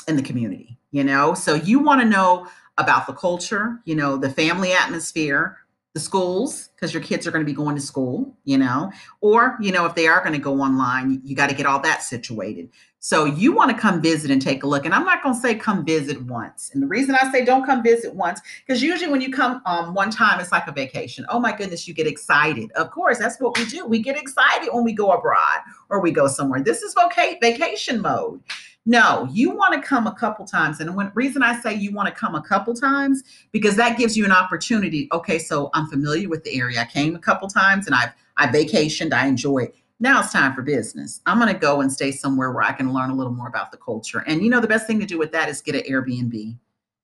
in 0.09 0.17
the 0.17 0.23
community, 0.23 0.79
you 0.91 1.05
know. 1.05 1.35
So 1.35 1.55
you 1.55 1.81
want 1.81 2.01
to 2.01 2.09
know 2.09 2.49
about 2.79 3.07
the 3.07 3.13
culture, 3.13 3.81
you 3.85 3.95
know, 3.95 4.17
the 4.17 4.31
family 4.31 4.73
atmosphere, 4.73 5.59
the 5.99 6.05
schools 6.05 6.69
because 6.77 6.95
your 6.95 7.03
kids 7.03 7.27
are 7.27 7.33
going 7.33 7.45
to 7.45 7.51
be 7.51 7.57
going 7.57 7.75
to 7.75 7.83
school 7.83 8.33
you 8.45 8.57
know? 8.57 8.93
Or 9.21 9.57
you 9.61 9.73
know 9.73 9.85
if 9.85 9.95
they 9.95 10.07
are 10.07 10.21
going 10.21 10.33
to 10.33 10.39
go 10.39 10.61
online 10.61 11.11
you, 11.11 11.21
you 11.25 11.37
got 11.37 11.51
to 11.51 11.57
get 11.57 11.67
all 11.67 11.81
that 11.81 12.03
situated. 12.03 12.71
So 13.01 13.25
you 13.25 13.53
want 13.53 13.71
to 13.71 13.77
come 13.77 14.01
visit 14.03 14.31
and 14.31 14.43
take 14.43 14.63
a 14.63 14.67
look 14.67 14.85
and 14.85 14.95
i'm 14.95 15.05
not 15.05 15.23
going 15.23 15.35
to 15.35 15.41
say 15.41 15.55
come 15.57 15.85
visit 15.85 16.23
once. 16.23 16.71
And 16.73 16.83
the 16.83 16.87
reason 16.87 17.17
i 17.17 17.31
say 17.33 17.45
don't 17.45 17.67
come 17.67 17.83
visit 17.83 18.15
once 18.15 18.41
because 18.65 18.81
usually 18.83 19.11
when 19.11 19.21
you 19.21 19.33
come 19.33 19.61
um, 19.67 19.93
one 19.93 20.11
time 20.11 20.39
it's 20.41 20.53
like 20.53 20.69
a 20.69 20.73
vacation. 20.73 21.27
Oh 21.29 21.41
my 21.41 21.57
goodness 21.57 21.89
you 21.89 21.95
get 21.95 22.07
excited. 22.07 22.71
Of 22.73 22.91
course 22.93 23.19
that's 23.19 23.41
what 23.41 23.59
we 23.59 23.67
do. 23.67 23.85
We 23.85 24.01
get 24.01 24.17
excited 24.17 24.69
when 24.73 24.85
we 24.85 24.93
go 24.93 25.11
abroad 25.11 25.61
or 25.91 26.01
we 26.01 26.13
go 26.13 26.29
somewhere. 26.29 26.63
This 26.63 26.83
is 26.83 26.95
voca- 26.95 27.41
vacation 27.41 28.01
mode 28.01 28.41
no, 28.89 29.29
you 29.31 29.51
want 29.51 29.75
to 29.75 29.87
come 29.87 30.07
a 30.07 30.15
couple 30.15 30.47
times. 30.47 30.81
And 30.81 30.89
the 30.89 31.13
reason 31.15 31.43
I 31.43 31.61
say 31.61 31.75
you 31.75 31.93
want 31.93 32.09
to 32.09 32.15
come 32.15 32.35
a 32.35 32.41
couple 32.41 32.73
times, 32.73 33.23
because 33.53 33.77
that 33.77 33.99
gives 33.99 34.17
you 34.17 34.25
an 34.25 34.33
opportunity. 34.33 35.11
Okay, 35.13 35.39
so 35.39 35.69
I'm 35.75 35.87
familiar 35.89 36.31
with 36.31 36.43
the 36.43 36.59
area. 36.59 36.81
I 36.81 36.87
came 36.87 37.15
a 37.15 37.19
couple 37.19 37.49
times 37.49 37.85
and 37.85 37.95
I've 37.95 38.13
I 38.39 38.47
vacationed, 38.47 39.13
I 39.13 39.27
enjoy. 39.27 39.71
Now 40.01 40.21
it's 40.21 40.33
time 40.33 40.55
for 40.55 40.63
business. 40.63 41.21
I'm 41.27 41.39
going 41.39 41.53
to 41.53 41.59
go 41.59 41.83
and 41.83 41.93
stay 41.93 42.11
somewhere 42.13 42.51
where 42.51 42.63
I 42.63 42.73
can 42.73 42.95
learn 42.95 43.11
a 43.11 43.15
little 43.15 43.33
more 43.33 43.49
about 43.49 43.73
the 43.73 43.77
culture. 43.77 44.25
And 44.27 44.43
you 44.43 44.49
know, 44.49 44.61
the 44.61 44.67
best 44.67 44.87
thing 44.87 44.99
to 45.01 45.07
do 45.07 45.19
with 45.19 45.33
that 45.33 45.51
is 45.51 45.61
get 45.61 45.75
an 45.75 45.83
Airbnb. 45.83 46.57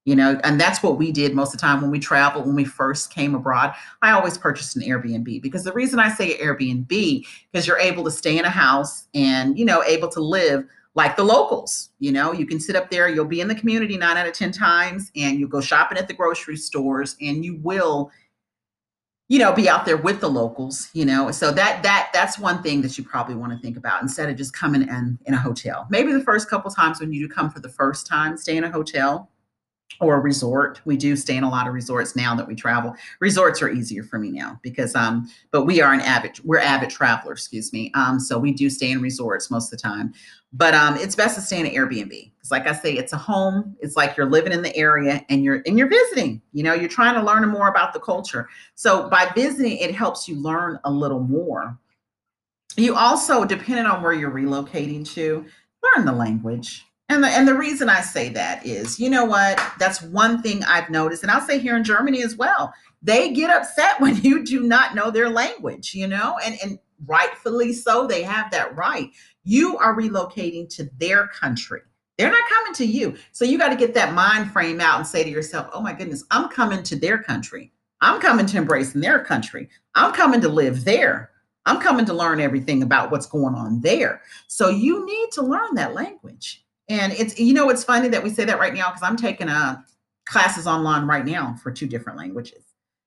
You 0.06 0.16
know, 0.16 0.40
and 0.42 0.58
that's 0.58 0.82
what 0.82 0.96
we 0.96 1.12
did 1.12 1.34
most 1.34 1.54
of 1.54 1.60
the 1.60 1.66
time 1.66 1.82
when 1.82 1.90
we 1.90 1.98
traveled, 1.98 2.46
when 2.46 2.54
we 2.54 2.64
first 2.64 3.10
came 3.10 3.34
abroad. 3.34 3.74
I 4.00 4.12
always 4.12 4.38
purchased 4.38 4.76
an 4.76 4.82
Airbnb 4.82 5.42
because 5.42 5.64
the 5.64 5.72
reason 5.72 5.98
I 5.98 6.10
say 6.10 6.38
Airbnb, 6.38 7.26
because 7.50 7.66
you're 7.66 7.78
able 7.78 8.04
to 8.04 8.10
stay 8.10 8.38
in 8.38 8.44
a 8.44 8.50
house 8.50 9.06
and, 9.14 9.58
you 9.58 9.64
know, 9.66 9.82
able 9.82 10.08
to 10.08 10.20
live 10.20 10.66
like 10.94 11.16
the 11.16 11.24
locals. 11.24 11.90
You 11.98 12.12
know, 12.12 12.32
you 12.32 12.46
can 12.46 12.60
sit 12.60 12.76
up 12.76 12.90
there, 12.90 13.08
you'll 13.08 13.24
be 13.24 13.40
in 13.40 13.48
the 13.48 13.54
community 13.54 13.96
nine 13.96 14.16
out 14.16 14.26
of 14.26 14.32
10 14.32 14.52
times, 14.52 15.10
and 15.16 15.38
you 15.38 15.48
go 15.48 15.60
shopping 15.60 15.98
at 15.98 16.08
the 16.08 16.14
grocery 16.14 16.56
stores, 16.56 17.16
and 17.20 17.44
you 17.44 17.56
will 17.62 18.10
you 19.28 19.38
know 19.38 19.52
be 19.52 19.68
out 19.68 19.86
there 19.86 19.96
with 19.96 20.20
the 20.20 20.28
locals 20.28 20.90
you 20.92 21.04
know 21.04 21.30
so 21.30 21.50
that 21.50 21.82
that 21.82 22.10
that's 22.12 22.38
one 22.38 22.62
thing 22.62 22.82
that 22.82 22.98
you 22.98 23.04
probably 23.04 23.34
want 23.34 23.50
to 23.50 23.58
think 23.58 23.76
about 23.76 24.02
instead 24.02 24.28
of 24.28 24.36
just 24.36 24.52
coming 24.52 24.82
in 24.82 25.18
in 25.24 25.32
a 25.32 25.38
hotel 25.38 25.86
maybe 25.88 26.12
the 26.12 26.20
first 26.20 26.48
couple 26.50 26.70
times 26.70 27.00
when 27.00 27.12
you 27.12 27.26
do 27.26 27.34
come 27.34 27.50
for 27.50 27.60
the 27.60 27.68
first 27.68 28.06
time 28.06 28.36
stay 28.36 28.56
in 28.56 28.64
a 28.64 28.70
hotel 28.70 29.30
or 30.00 30.16
a 30.16 30.20
resort. 30.20 30.80
We 30.84 30.96
do 30.96 31.16
stay 31.16 31.36
in 31.36 31.44
a 31.44 31.50
lot 31.50 31.66
of 31.66 31.74
resorts 31.74 32.16
now 32.16 32.34
that 32.34 32.46
we 32.46 32.54
travel. 32.54 32.94
Resorts 33.20 33.62
are 33.62 33.68
easier 33.68 34.02
for 34.02 34.18
me 34.18 34.30
now 34.30 34.58
because 34.62 34.94
um, 34.94 35.30
but 35.50 35.64
we 35.64 35.80
are 35.80 35.92
an 35.92 36.00
avid, 36.00 36.40
we're 36.44 36.58
avid 36.58 36.90
travelers, 36.90 37.40
excuse 37.40 37.72
me. 37.72 37.92
Um, 37.94 38.18
so 38.18 38.38
we 38.38 38.52
do 38.52 38.68
stay 38.70 38.90
in 38.90 39.00
resorts 39.00 39.50
most 39.50 39.72
of 39.72 39.78
the 39.78 39.82
time. 39.82 40.12
But 40.52 40.74
um, 40.74 40.96
it's 40.96 41.16
best 41.16 41.34
to 41.36 41.40
stay 41.40 41.60
in 41.60 41.66
an 41.66 41.72
Airbnb. 41.72 42.08
Because 42.08 42.50
like 42.50 42.66
I 42.66 42.72
say, 42.72 42.94
it's 42.94 43.12
a 43.12 43.18
home. 43.18 43.76
It's 43.80 43.96
like 43.96 44.16
you're 44.16 44.30
living 44.30 44.52
in 44.52 44.62
the 44.62 44.74
area 44.76 45.24
and 45.28 45.42
you're 45.42 45.62
and 45.66 45.78
you're 45.78 45.88
visiting. 45.88 46.40
You 46.52 46.62
know, 46.62 46.74
you're 46.74 46.88
trying 46.88 47.14
to 47.14 47.22
learn 47.22 47.48
more 47.48 47.68
about 47.68 47.92
the 47.92 48.00
culture. 48.00 48.48
So 48.74 49.08
by 49.08 49.30
visiting, 49.34 49.78
it 49.78 49.94
helps 49.94 50.28
you 50.28 50.36
learn 50.36 50.78
a 50.84 50.90
little 50.90 51.20
more. 51.20 51.78
You 52.76 52.96
also, 52.96 53.44
depending 53.44 53.86
on 53.86 54.02
where 54.02 54.12
you're 54.12 54.32
relocating 54.32 55.08
to, 55.14 55.44
learn 55.82 56.04
the 56.04 56.12
language 56.12 56.84
and 57.08 57.23
the, 57.23 57.28
and 57.28 57.46
the 57.46 57.54
reason 57.54 57.88
I 57.90 58.00
say 58.00 58.30
that 58.30 58.64
is, 58.64 58.99
you 58.99 59.11
know 59.11 59.26
what? 59.26 59.62
That's 59.78 60.00
one 60.00 60.40
thing 60.40 60.64
I've 60.64 60.88
noticed, 60.88 61.23
and 61.23 61.30
I'll 61.30 61.46
say 61.46 61.58
here 61.58 61.76
in 61.76 61.84
Germany 61.84 62.23
as 62.23 62.37
well. 62.37 62.73
They 63.02 63.32
get 63.32 63.50
upset 63.50 64.00
when 64.00 64.16
you 64.23 64.44
do 64.44 64.62
not 64.62 64.94
know 64.94 65.11
their 65.11 65.28
language, 65.28 65.94
you 65.94 66.06
know, 66.06 66.38
and 66.44 66.56
and 66.62 66.78
rightfully 67.06 67.73
so. 67.73 68.06
They 68.06 68.23
have 68.23 68.50
that 68.52 68.75
right. 68.75 69.11
You 69.44 69.76
are 69.78 69.94
relocating 69.94 70.68
to 70.76 70.88
their 70.99 71.28
country. 71.28 71.82
They're 72.16 72.30
not 72.30 72.49
coming 72.49 72.75
to 72.75 72.87
you. 72.87 73.16
So 73.32 73.44
you 73.44 73.58
got 73.58 73.70
to 73.70 73.76
get 73.76 73.92
that 73.94 74.14
mind 74.14 74.52
frame 74.52 74.80
out 74.80 74.99
and 74.99 75.06
say 75.06 75.23
to 75.23 75.30
yourself, 75.30 75.68
"Oh 75.75 75.82
my 75.82 75.92
goodness, 75.92 76.25
I'm 76.30 76.49
coming 76.49 76.82
to 76.84 76.96
their 76.96 77.23
country. 77.23 77.70
I'm 78.00 78.20
coming 78.20 78.46
to 78.46 78.56
embrace 78.56 78.94
in 78.94 79.02
their 79.02 79.23
country. 79.23 79.68
I'm 79.94 80.14
coming 80.14 80.40
to 80.40 80.49
live 80.49 80.84
there. 80.84 81.30
I'm 81.66 81.80
coming 81.80 82.04
to 82.06 82.14
learn 82.14 82.40
everything 82.40 82.82
about 82.82 83.11
what's 83.11 83.26
going 83.26 83.54
on 83.54 83.82
there." 83.82 84.23
So 84.46 84.70
you 84.70 85.04
need 85.04 85.32
to 85.32 85.42
learn 85.42 85.75
that 85.75 85.92
language 85.92 86.63
and 86.88 87.12
it's 87.14 87.38
you 87.38 87.54
know 87.54 87.70
it's 87.70 87.84
funny 87.84 88.08
that 88.08 88.22
we 88.22 88.30
say 88.30 88.44
that 88.44 88.58
right 88.58 88.74
now 88.74 88.90
because 88.90 89.02
I'm 89.02 89.16
taking 89.16 89.48
a 89.48 89.52
uh, 89.52 89.76
classes 90.26 90.66
online 90.66 91.06
right 91.06 91.24
now 91.24 91.54
for 91.62 91.70
two 91.70 91.86
different 91.86 92.18
languages 92.18 92.64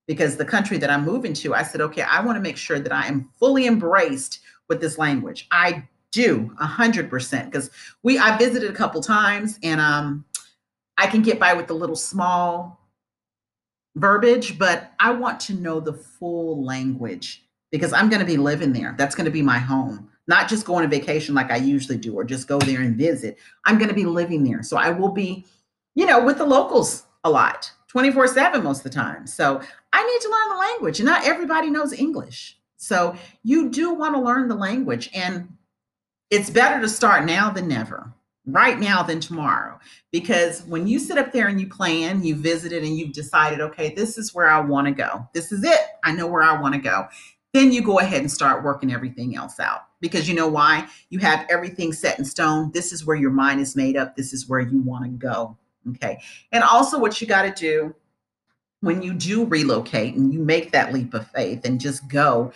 because 0.08 0.38
the 0.38 0.46
country 0.46 0.78
that 0.78 0.90
I'm 0.90 1.04
moving 1.04 1.34
to, 1.34 1.54
I 1.54 1.64
said, 1.64 1.82
okay, 1.82 2.04
I 2.04 2.22
want 2.22 2.38
to 2.38 2.42
make 2.42 2.58
sure 2.58 2.80
that 2.80 2.94
I 2.94 3.08
am 3.08 3.30
fully 3.38 3.68
embraced 3.68 4.40
with 4.70 4.80
this 4.80 4.98
language. 4.98 5.48
I 5.52 5.88
do 6.12 6.56
a 6.60 6.66
hundred 6.66 7.10
percent 7.10 7.52
because 7.52 7.70
we 8.04 8.18
I 8.18 8.38
visited 8.38 8.70
a 8.70 8.74
couple 8.74 9.02
times 9.02 9.60
and 9.62 9.82
um 9.82 10.26
I 10.98 11.08
can 11.08 11.22
get 11.22 11.40
by 11.40 11.54
with 11.54 11.68
the 11.68 11.76
little 11.76 11.96
small 11.96 12.80
verbiage, 13.96 14.58
but 14.58 14.94
I 15.00 15.12
want 15.12 15.40
to 15.42 15.54
know 15.54 15.80
the 15.80 15.94
full 15.94 16.64
language 16.64 17.44
because 17.72 17.94
I'm 17.94 18.10
going 18.10 18.20
to 18.20 18.26
be 18.26 18.38
living 18.38 18.74
there. 18.74 18.96
That's 18.98 19.14
going 19.14 19.26
to 19.26 19.32
be 19.32 19.42
my 19.42 19.60
home 19.60 20.10
not 20.28 20.50
just 20.50 20.66
go 20.66 20.76
on 20.76 20.84
a 20.84 20.88
vacation 20.88 21.34
like 21.34 21.52
I 21.52 21.58
usually 21.58 21.98
do 21.98 22.14
or 22.14 22.24
just 22.24 22.48
go 22.48 22.60
there 22.60 22.82
and 22.82 22.96
visit. 22.96 23.38
I'm 23.66 23.78
going 23.78 23.90
to 23.90 23.96
be 23.96 24.06
living 24.06 24.44
there. 24.44 24.62
So 24.64 24.78
I 24.78 24.90
will 24.92 25.12
be, 25.12 25.46
you 25.96 26.06
know, 26.06 26.24
with 26.24 26.38
the 26.38 26.46
locals 26.46 27.04
a 27.24 27.30
lot, 27.30 27.72
24 27.88 28.28
7 28.28 28.64
most 28.64 28.80
of 28.80 28.84
the 28.84 28.90
time. 28.90 29.26
So 29.26 29.62
I 29.94 30.06
need 30.06 30.22
to 30.22 30.30
learn 30.30 30.50
the 30.50 30.60
language, 30.60 31.00
and 31.00 31.08
not 31.08 31.26
everybody 31.26 31.70
knows 31.70 31.94
English. 31.94 32.58
So 32.78 33.16
you 33.44 33.70
do 33.70 33.94
want 33.94 34.16
to 34.16 34.22
learn 34.22 34.48
the 34.48 34.56
language, 34.56 35.10
and 35.14 35.50
it's 36.30 36.50
better 36.50 36.80
to 36.82 36.90
start 36.90 37.26
now 37.26 37.50
than 37.50 37.68
never, 37.68 38.14
right 38.46 38.78
now 38.80 39.02
than 39.02 39.20
tomorrow. 39.20 39.80
Because 40.12 40.62
when 40.64 40.88
you 40.88 41.00
sit 41.00 41.18
up 41.18 41.32
there 41.32 41.48
and 41.48 41.60
you 41.60 41.68
plan, 41.68 42.24
you 42.24 42.36
visited, 42.36 42.84
and 42.84 42.98
you've 42.98 43.14
decided, 43.14 43.62
okay, 43.62 43.96
this 43.96 44.18
is 44.18 44.36
where 44.36 44.50
I 44.50 44.60
want 44.60 44.88
to 44.88 44.94
go. 44.94 45.28
This 45.34 45.52
is 45.52 45.64
it. 45.64 45.80
I 46.04 46.12
know 46.12 46.28
where 46.28 46.44
I 46.44 46.62
want 46.62 46.76
to 46.76 46.82
go. 46.82 47.08
Then 47.58 47.72
you 47.72 47.82
go 47.82 47.98
ahead 47.98 48.22
and 48.22 48.32
start 48.32 48.64
working 48.64 48.94
everything 48.94 49.36
else 49.36 49.60
out 49.60 49.88
because 50.00 50.30
you 50.30 50.36
know 50.36 50.48
why? 50.48 50.88
You 51.10 51.18
have 51.18 51.44
everything 51.50 51.92
set 51.92 52.20
in 52.20 52.24
stone. 52.24 52.70
This 52.72 52.92
is 52.92 53.04
where 53.04 53.18
your 53.18 53.32
mind 53.32 53.60
is 53.62 53.76
made 53.76 53.98
up. 53.98 54.16
This 54.16 54.32
is 54.32 54.48
where 54.48 54.60
you 54.60 54.80
want 54.80 55.06
to 55.06 55.10
go. 55.10 55.58
Okay. 55.90 56.20
And 56.52 56.64
also, 56.64 57.00
what 57.00 57.20
you 57.20 57.26
got 57.26 57.42
to 57.42 57.52
do 57.52 57.96
when 58.82 59.02
you 59.02 59.12
do 59.12 59.44
relocate 59.46 60.14
and 60.14 60.32
you 60.32 60.40
make 60.40 60.72
that 60.72 60.94
leap 60.94 61.16
of 61.16 61.32
faith 61.32 61.66
and 61.66 61.82
just 61.82 62.08
go, 62.08 62.54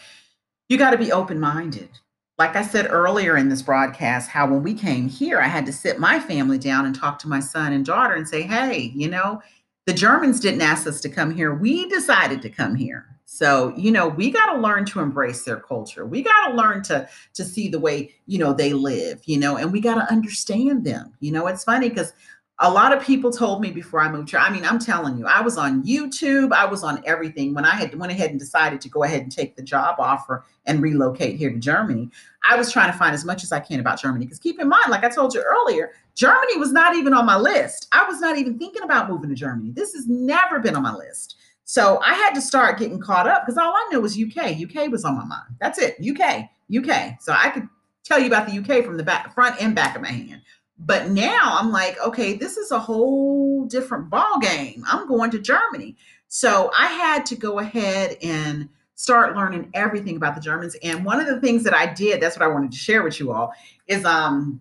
you 0.69 0.77
got 0.77 0.91
to 0.91 0.99
be 0.99 1.11
open 1.11 1.39
minded. 1.39 1.89
Like 2.37 2.55
I 2.55 2.61
said 2.61 2.85
earlier 2.91 3.37
in 3.37 3.49
this 3.49 3.63
broadcast, 3.63 4.29
how 4.29 4.45
when 4.45 4.61
we 4.61 4.75
came 4.75 5.09
here, 5.09 5.39
I 5.39 5.47
had 5.47 5.65
to 5.65 5.73
sit 5.73 5.97
my 5.97 6.19
family 6.19 6.59
down 6.59 6.85
and 6.85 6.93
talk 6.93 7.17
to 7.19 7.27
my 7.27 7.39
son 7.39 7.73
and 7.73 7.83
daughter 7.83 8.13
and 8.13 8.29
say, 8.29 8.43
hey, 8.43 8.91
you 8.93 9.09
know, 9.09 9.41
the 9.87 9.93
Germans 9.93 10.39
didn't 10.39 10.61
ask 10.61 10.85
us 10.85 11.01
to 11.01 11.09
come 11.09 11.31
here. 11.33 11.55
We 11.55 11.89
decided 11.89 12.43
to 12.43 12.49
come 12.51 12.75
here. 12.75 13.10
So, 13.33 13.73
you 13.77 13.93
know, 13.93 14.09
we 14.09 14.29
got 14.29 14.51
to 14.51 14.59
learn 14.59 14.83
to 14.87 14.99
embrace 14.99 15.43
their 15.45 15.61
culture. 15.61 16.05
We 16.05 16.21
got 16.21 16.49
to 16.49 16.53
learn 16.53 16.83
to 16.83 17.07
to 17.33 17.45
see 17.45 17.69
the 17.69 17.79
way, 17.79 18.13
you 18.25 18.37
know, 18.37 18.51
they 18.51 18.73
live, 18.73 19.21
you 19.23 19.39
know, 19.39 19.55
and 19.55 19.71
we 19.71 19.79
got 19.79 19.95
to 19.95 20.11
understand 20.11 20.83
them. 20.83 21.13
You 21.21 21.31
know, 21.31 21.47
it's 21.47 21.63
funny 21.63 21.89
cuz 21.89 22.11
a 22.59 22.69
lot 22.69 22.91
of 22.91 23.01
people 23.01 23.31
told 23.31 23.61
me 23.61 23.71
before 23.71 24.01
I 24.01 24.11
moved 24.11 24.31
here. 24.31 24.39
I 24.41 24.49
mean, 24.51 24.65
I'm 24.65 24.79
telling 24.79 25.17
you, 25.17 25.27
I 25.27 25.39
was 25.39 25.57
on 25.57 25.81
YouTube, 25.83 26.51
I 26.51 26.65
was 26.65 26.83
on 26.83 27.01
everything 27.05 27.53
when 27.53 27.63
I 27.63 27.73
had 27.73 27.97
went 27.97 28.11
ahead 28.11 28.31
and 28.31 28.37
decided 28.37 28.81
to 28.81 28.89
go 28.89 29.05
ahead 29.05 29.21
and 29.21 29.31
take 29.31 29.55
the 29.55 29.63
job 29.63 29.95
offer 29.97 30.43
and 30.65 30.81
relocate 30.81 31.37
here 31.37 31.51
to 31.51 31.57
Germany. 31.57 32.09
I 32.47 32.57
was 32.57 32.69
trying 32.69 32.91
to 32.91 32.97
find 32.97 33.13
as 33.13 33.23
much 33.23 33.45
as 33.45 33.53
I 33.53 33.61
can 33.61 33.79
about 33.79 34.01
Germany 34.01 34.25
because 34.25 34.39
keep 34.39 34.59
in 34.59 34.67
mind, 34.67 34.89
like 34.89 35.05
I 35.05 35.09
told 35.09 35.33
you 35.33 35.41
earlier, 35.41 35.91
Germany 36.15 36.57
was 36.57 36.73
not 36.73 36.97
even 36.97 37.13
on 37.13 37.25
my 37.25 37.37
list. 37.37 37.87
I 37.93 38.03
was 38.03 38.19
not 38.19 38.37
even 38.37 38.59
thinking 38.59 38.83
about 38.83 39.09
moving 39.09 39.29
to 39.29 39.35
Germany. 39.35 39.71
This 39.71 39.93
has 39.93 40.05
never 40.09 40.59
been 40.59 40.75
on 40.75 40.83
my 40.83 40.93
list. 40.93 41.37
So 41.71 42.01
I 42.01 42.15
had 42.15 42.33
to 42.33 42.41
start 42.41 42.77
getting 42.79 42.99
caught 42.99 43.29
up 43.29 43.45
because 43.45 43.57
all 43.57 43.73
I 43.73 43.87
knew 43.89 44.01
was 44.01 44.21
UK. 44.21 44.57
UK 44.59 44.91
was 44.91 45.05
on 45.05 45.15
my 45.15 45.23
mind. 45.23 45.55
That's 45.61 45.79
it. 45.79 45.95
UK, 46.05 46.49
UK. 46.69 47.21
So 47.21 47.31
I 47.31 47.49
could 47.49 47.65
tell 48.03 48.19
you 48.19 48.27
about 48.27 48.45
the 48.45 48.57
UK 48.57 48.83
from 48.83 48.97
the 48.97 49.03
back, 49.03 49.33
front 49.33 49.55
and 49.61 49.73
back 49.73 49.95
of 49.95 50.01
my 50.01 50.09
hand. 50.09 50.41
But 50.77 51.11
now 51.11 51.55
I'm 51.57 51.71
like, 51.71 51.97
okay, 52.05 52.33
this 52.33 52.57
is 52.57 52.71
a 52.71 52.79
whole 52.79 53.63
different 53.67 54.09
ball 54.09 54.37
game. 54.41 54.83
I'm 54.85 55.07
going 55.07 55.31
to 55.31 55.39
Germany. 55.39 55.95
So 56.27 56.71
I 56.77 56.87
had 56.87 57.25
to 57.27 57.37
go 57.37 57.59
ahead 57.59 58.17
and 58.21 58.67
start 58.95 59.37
learning 59.37 59.69
everything 59.73 60.17
about 60.17 60.35
the 60.35 60.41
Germans. 60.41 60.75
And 60.83 61.05
one 61.05 61.21
of 61.21 61.27
the 61.27 61.39
things 61.39 61.63
that 61.63 61.73
I 61.73 61.93
did, 61.93 62.21
that's 62.21 62.35
what 62.35 62.43
I 62.43 62.49
wanted 62.51 62.73
to 62.73 62.77
share 62.77 63.01
with 63.01 63.17
you 63.17 63.31
all, 63.31 63.53
is 63.87 64.03
um 64.03 64.59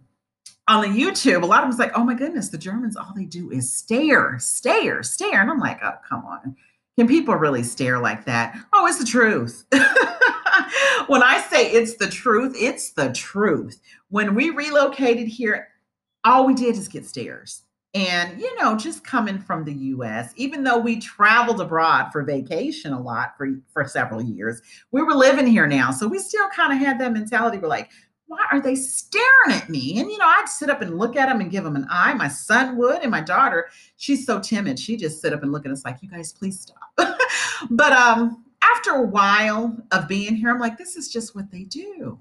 on 0.68 0.82
the 0.82 1.02
YouTube, 1.02 1.42
a 1.42 1.46
lot 1.46 1.58
of 1.58 1.62
them 1.62 1.70
was 1.70 1.80
like, 1.80 1.98
oh 1.98 2.04
my 2.04 2.14
goodness, 2.14 2.50
the 2.50 2.58
Germans, 2.58 2.96
all 2.96 3.12
they 3.16 3.24
do 3.24 3.50
is 3.50 3.72
stare, 3.72 4.38
stare, 4.38 5.02
stare. 5.02 5.40
And 5.40 5.50
I'm 5.50 5.58
like, 5.58 5.80
oh, 5.82 5.94
come 6.08 6.24
on. 6.24 6.54
Can 6.98 7.08
people 7.08 7.34
really 7.34 7.62
stare 7.62 7.98
like 7.98 8.24
that? 8.26 8.58
Oh, 8.72 8.86
it's 8.86 8.98
the 8.98 9.04
truth. 9.04 9.64
when 11.06 11.22
I 11.22 11.40
say 11.50 11.70
it's 11.70 11.96
the 11.96 12.08
truth, 12.08 12.54
it's 12.56 12.92
the 12.92 13.12
truth. 13.12 13.80
When 14.08 14.34
we 14.34 14.50
relocated 14.50 15.28
here, 15.28 15.68
all 16.24 16.46
we 16.46 16.54
did 16.54 16.76
is 16.76 16.88
get 16.88 17.06
stares. 17.06 17.62
And, 17.92 18.40
you 18.40 18.56
know, 18.56 18.76
just 18.76 19.02
coming 19.02 19.38
from 19.38 19.64
the 19.64 19.72
US, 19.72 20.32
even 20.36 20.62
though 20.62 20.78
we 20.78 21.00
traveled 21.00 21.60
abroad 21.60 22.10
for 22.12 22.22
vacation 22.22 22.92
a 22.92 23.00
lot 23.00 23.36
for, 23.36 23.48
for 23.72 23.84
several 23.84 24.22
years, 24.22 24.62
we 24.92 25.02
were 25.02 25.14
living 25.14 25.46
here 25.46 25.66
now. 25.66 25.90
So 25.90 26.06
we 26.06 26.20
still 26.20 26.48
kind 26.50 26.72
of 26.72 26.78
had 26.78 27.00
that 27.00 27.12
mentality. 27.12 27.58
We're 27.58 27.68
like, 27.68 27.90
why 28.30 28.46
are 28.52 28.60
they 28.60 28.76
staring 28.76 29.50
at 29.50 29.68
me? 29.68 29.98
And, 29.98 30.08
you 30.08 30.16
know, 30.16 30.24
I'd 30.24 30.48
sit 30.48 30.70
up 30.70 30.82
and 30.82 30.96
look 30.96 31.16
at 31.16 31.26
them 31.26 31.40
and 31.40 31.50
give 31.50 31.64
them 31.64 31.74
an 31.74 31.88
eye. 31.90 32.14
My 32.14 32.28
son 32.28 32.76
would, 32.76 33.02
and 33.02 33.10
my 33.10 33.20
daughter, 33.20 33.66
she's 33.96 34.24
so 34.24 34.38
timid. 34.38 34.78
She 34.78 34.96
just 34.96 35.20
sit 35.20 35.32
up 35.32 35.42
and 35.42 35.50
look 35.50 35.66
at 35.66 35.72
us 35.72 35.84
like, 35.84 35.98
you 36.00 36.08
guys, 36.08 36.32
please 36.32 36.60
stop. 36.60 36.96
but 37.70 37.92
um, 37.92 38.44
after 38.62 38.92
a 38.92 39.02
while 39.02 39.76
of 39.90 40.06
being 40.06 40.36
here, 40.36 40.48
I'm 40.48 40.60
like, 40.60 40.78
this 40.78 40.94
is 40.94 41.12
just 41.12 41.34
what 41.34 41.50
they 41.50 41.64
do. 41.64 42.20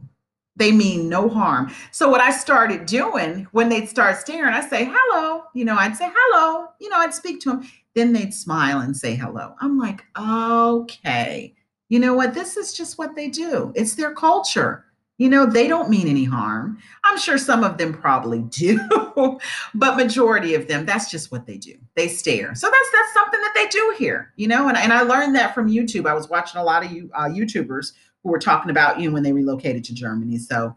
They 0.56 0.72
mean 0.72 1.10
no 1.10 1.30
harm. 1.30 1.72
So 1.92 2.10
what 2.10 2.22
I 2.22 2.32
started 2.32 2.88
doing 2.88 3.48
when 3.52 3.70
they'd 3.70 3.88
start 3.88 4.18
staring, 4.18 4.56
I 4.56 4.68
say, 4.68 4.92
hello. 4.92 5.44
You 5.54 5.64
know, 5.64 5.76
I'd 5.76 5.96
say, 5.96 6.10
hello. 6.12 6.70
You 6.82 6.90
know, 6.90 6.98
I'd 6.98 7.14
speak 7.14 7.40
to 7.42 7.52
them. 7.52 7.70
Then 7.94 8.14
they'd 8.14 8.34
smile 8.34 8.80
and 8.80 8.98
say 8.98 9.14
hello. 9.14 9.54
I'm 9.62 9.78
like, 9.78 10.04
okay. 10.20 11.54
You 11.88 12.00
know 12.00 12.16
what? 12.16 12.34
This 12.34 12.58
is 12.58 12.74
just 12.74 12.98
what 12.98 13.16
they 13.16 13.30
do. 13.30 13.72
It's 13.76 13.94
their 13.94 14.16
culture 14.16 14.86
you 15.20 15.30
know, 15.30 15.46
they 15.46 15.68
don't 15.68 15.90
mean 15.90 16.08
any 16.08 16.24
harm. 16.24 16.80
I'm 17.04 17.20
sure 17.20 17.38
some 17.38 17.62
of 17.62 17.78
them 17.78 17.94
probably 17.94 18.42
do, 18.44 18.80
but 19.76 19.98
majority 19.98 20.56
of 20.56 20.70
them, 20.70 20.86
that's 20.86 21.12
just 21.12 21.30
what 21.30 21.46
they 21.46 21.58
do. 21.58 21.76
They 21.96 22.08
stare. 22.08 22.56
So 22.56 22.68
that's 22.68 22.92
that's 22.92 23.14
something 23.14 23.42
that 23.42 23.52
they 23.54 23.68
do 23.68 23.96
here, 23.98 24.32
you 24.38 24.48
know. 24.48 24.70
And, 24.70 24.78
and 24.78 24.94
I 24.94 25.02
learned 25.02 25.36
that 25.36 25.54
from 25.54 25.70
YouTube. 25.70 26.08
I 26.08 26.14
was 26.14 26.30
watching 26.30 26.60
a 26.60 26.64
lot 26.64 26.86
of 26.86 26.92
you 26.92 27.12
uh, 27.14 27.26
YouTubers 27.26 27.92
who 28.24 28.30
were 28.30 28.40
talking 28.40 28.72
about 28.72 29.00
you 29.00 29.10
know 29.10 29.14
when 29.14 29.24
they 29.24 29.34
relocated 29.34 29.84
to 29.86 29.94
Germany. 29.94 30.38
So 30.38 30.76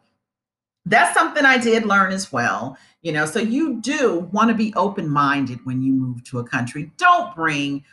that's 0.85 1.17
something 1.17 1.45
I 1.45 1.59
did 1.59 1.87
learn 1.87 2.13
as 2.13 2.33
well. 2.33 2.77
You 3.03 3.13
know, 3.13 3.27
so 3.27 3.39
you 3.39 3.81
do 3.81 4.29
want 4.33 4.49
to 4.49 4.57
be 4.57 4.75
open 4.75 5.09
minded 5.09 5.65
when 5.65 5.83
you 5.83 5.93
move 5.93 6.25
to 6.25 6.41
a 6.41 6.45
country. 6.45 6.91
Don't 6.97 7.33
bring 7.37 7.85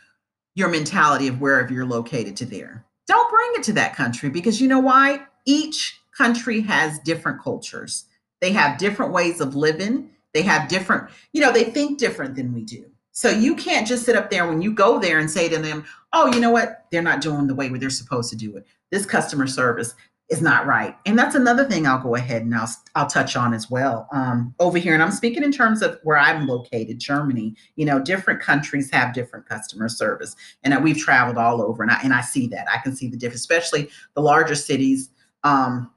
your 0.56 0.68
mentality 0.68 1.28
of 1.28 1.40
wherever 1.40 1.72
you're 1.72 1.86
located 1.86 2.36
to 2.38 2.44
there. 2.44 2.84
Don't 3.06 3.30
bring 3.30 3.50
it 3.54 3.62
to 3.64 3.72
that 3.74 3.94
country 3.94 4.30
because 4.30 4.60
you 4.60 4.66
know 4.66 4.80
why? 4.80 5.20
Each 5.46 5.99
country 6.16 6.60
has 6.62 6.98
different 7.00 7.42
cultures. 7.42 8.04
They 8.40 8.52
have 8.52 8.78
different 8.78 9.12
ways 9.12 9.40
of 9.40 9.54
living. 9.54 10.10
They 10.32 10.42
have 10.42 10.68
different, 10.68 11.10
you 11.32 11.40
know, 11.40 11.52
they 11.52 11.64
think 11.64 11.98
different 11.98 12.36
than 12.36 12.54
we 12.54 12.64
do. 12.64 12.86
So 13.12 13.28
you 13.28 13.56
can't 13.56 13.86
just 13.86 14.04
sit 14.04 14.16
up 14.16 14.30
there 14.30 14.46
when 14.46 14.62
you 14.62 14.72
go 14.72 14.98
there 14.98 15.18
and 15.18 15.30
say 15.30 15.48
to 15.48 15.58
them, 15.58 15.84
oh, 16.12 16.32
you 16.32 16.40
know 16.40 16.50
what? 16.50 16.86
They're 16.90 17.02
not 17.02 17.20
doing 17.20 17.46
the 17.46 17.54
way 17.54 17.68
where 17.68 17.78
they're 17.78 17.90
supposed 17.90 18.30
to 18.30 18.36
do 18.36 18.56
it. 18.56 18.66
This 18.90 19.04
customer 19.04 19.46
service 19.46 19.94
is 20.30 20.40
not 20.40 20.64
right. 20.64 20.96
And 21.06 21.18
that's 21.18 21.34
another 21.34 21.64
thing 21.64 21.86
I'll 21.86 22.00
go 22.00 22.14
ahead 22.14 22.42
and 22.42 22.54
I'll, 22.54 22.68
I'll 22.94 23.08
touch 23.08 23.34
on 23.34 23.52
as 23.52 23.68
well. 23.68 24.06
Um, 24.12 24.54
over 24.60 24.78
here, 24.78 24.94
and 24.94 25.02
I'm 25.02 25.10
speaking 25.10 25.42
in 25.42 25.50
terms 25.50 25.82
of 25.82 25.98
where 26.04 26.16
I'm 26.16 26.46
located, 26.46 27.00
Germany, 27.00 27.56
you 27.74 27.84
know, 27.84 27.98
different 27.98 28.40
countries 28.40 28.90
have 28.92 29.12
different 29.12 29.48
customer 29.48 29.88
service. 29.88 30.36
And 30.62 30.82
we've 30.84 30.96
traveled 30.96 31.36
all 31.36 31.60
over 31.60 31.82
and 31.82 31.90
I, 31.90 32.00
and 32.02 32.14
I 32.14 32.20
see 32.20 32.46
that. 32.48 32.66
I 32.72 32.78
can 32.78 32.94
see 32.94 33.08
the 33.08 33.16
difference, 33.16 33.40
especially 33.40 33.90
the 34.14 34.22
larger 34.22 34.54
cities. 34.54 35.10
Um, 35.42 35.90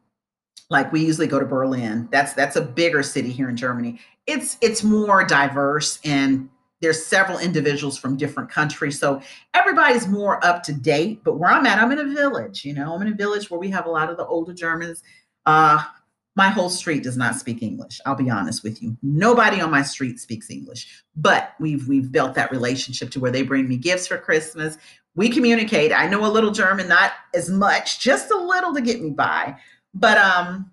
like 0.70 0.92
we 0.92 1.06
usually 1.06 1.28
go 1.28 1.40
to 1.40 1.46
Berlin. 1.46 2.08
That's 2.12 2.34
that's 2.34 2.56
a 2.56 2.62
bigger 2.62 3.04
city 3.04 3.32
here 3.32 3.50
in 3.50 3.58
Germany. 3.58 4.00
It's 4.28 4.58
it's 4.62 4.84
more 4.84 5.24
diverse 5.24 6.00
and 6.04 6.50
there's 6.82 7.04
several 7.04 7.40
individuals 7.40 7.98
from 7.98 8.18
different 8.18 8.50
countries. 8.50 9.00
So 9.00 9.22
everybody's 9.54 10.06
more 10.06 10.46
up 10.46 10.64
to 10.64 10.74
date. 10.74 11.24
But 11.24 11.38
where 11.40 11.50
I'm 11.50 11.66
at, 11.66 11.80
I'm 11.80 11.92
in 11.94 12.00
a 12.00 12.14
village, 12.14 12.66
you 12.66 12.74
know, 12.74 12.94
I'm 12.94 13.02
in 13.02 13.14
a 13.14 13.16
village 13.16 13.50
where 13.50 13.60
we 13.60 13.70
have 13.70 13.86
a 13.86 13.90
lot 13.90 14.10
of 14.10 14.18
the 14.18 14.26
older 14.26 14.54
Germans. 14.54 15.02
Uh, 15.46 15.82
my 16.36 16.50
whole 16.50 16.70
street 16.70 17.04
does 17.04 17.16
not 17.16 17.36
speak 17.36 17.62
English. 17.62 18.02
I'll 18.06 18.16
be 18.16 18.30
honest 18.30 18.64
with 18.64 18.82
you. 18.82 18.98
Nobody 19.02 19.62
on 19.62 19.72
my 19.72 19.82
street 19.82 20.20
speaks 20.20 20.50
English, 20.50 21.04
but 21.16 21.54
we've 21.60 21.88
we've 21.88 22.12
built 22.12 22.34
that 22.36 22.52
relationship 22.52 23.12
to 23.12 23.20
where 23.20 23.32
they 23.32 23.44
bring 23.44 23.68
me 23.68 23.78
gifts 23.78 24.08
for 24.08 24.18
Christmas. 24.18 24.78
We 25.16 25.30
communicate. 25.30 25.94
I 25.94 26.08
know 26.08 26.26
a 26.26 26.32
little 26.32 26.50
German, 26.50 26.88
not 26.88 27.12
as 27.36 27.50
much, 27.50 28.00
just 28.00 28.32
a 28.32 28.38
little 28.38 28.74
to 28.74 28.82
get 28.82 29.02
me 29.02 29.12
by. 29.12 29.56
But 29.94 30.18
um, 30.18 30.72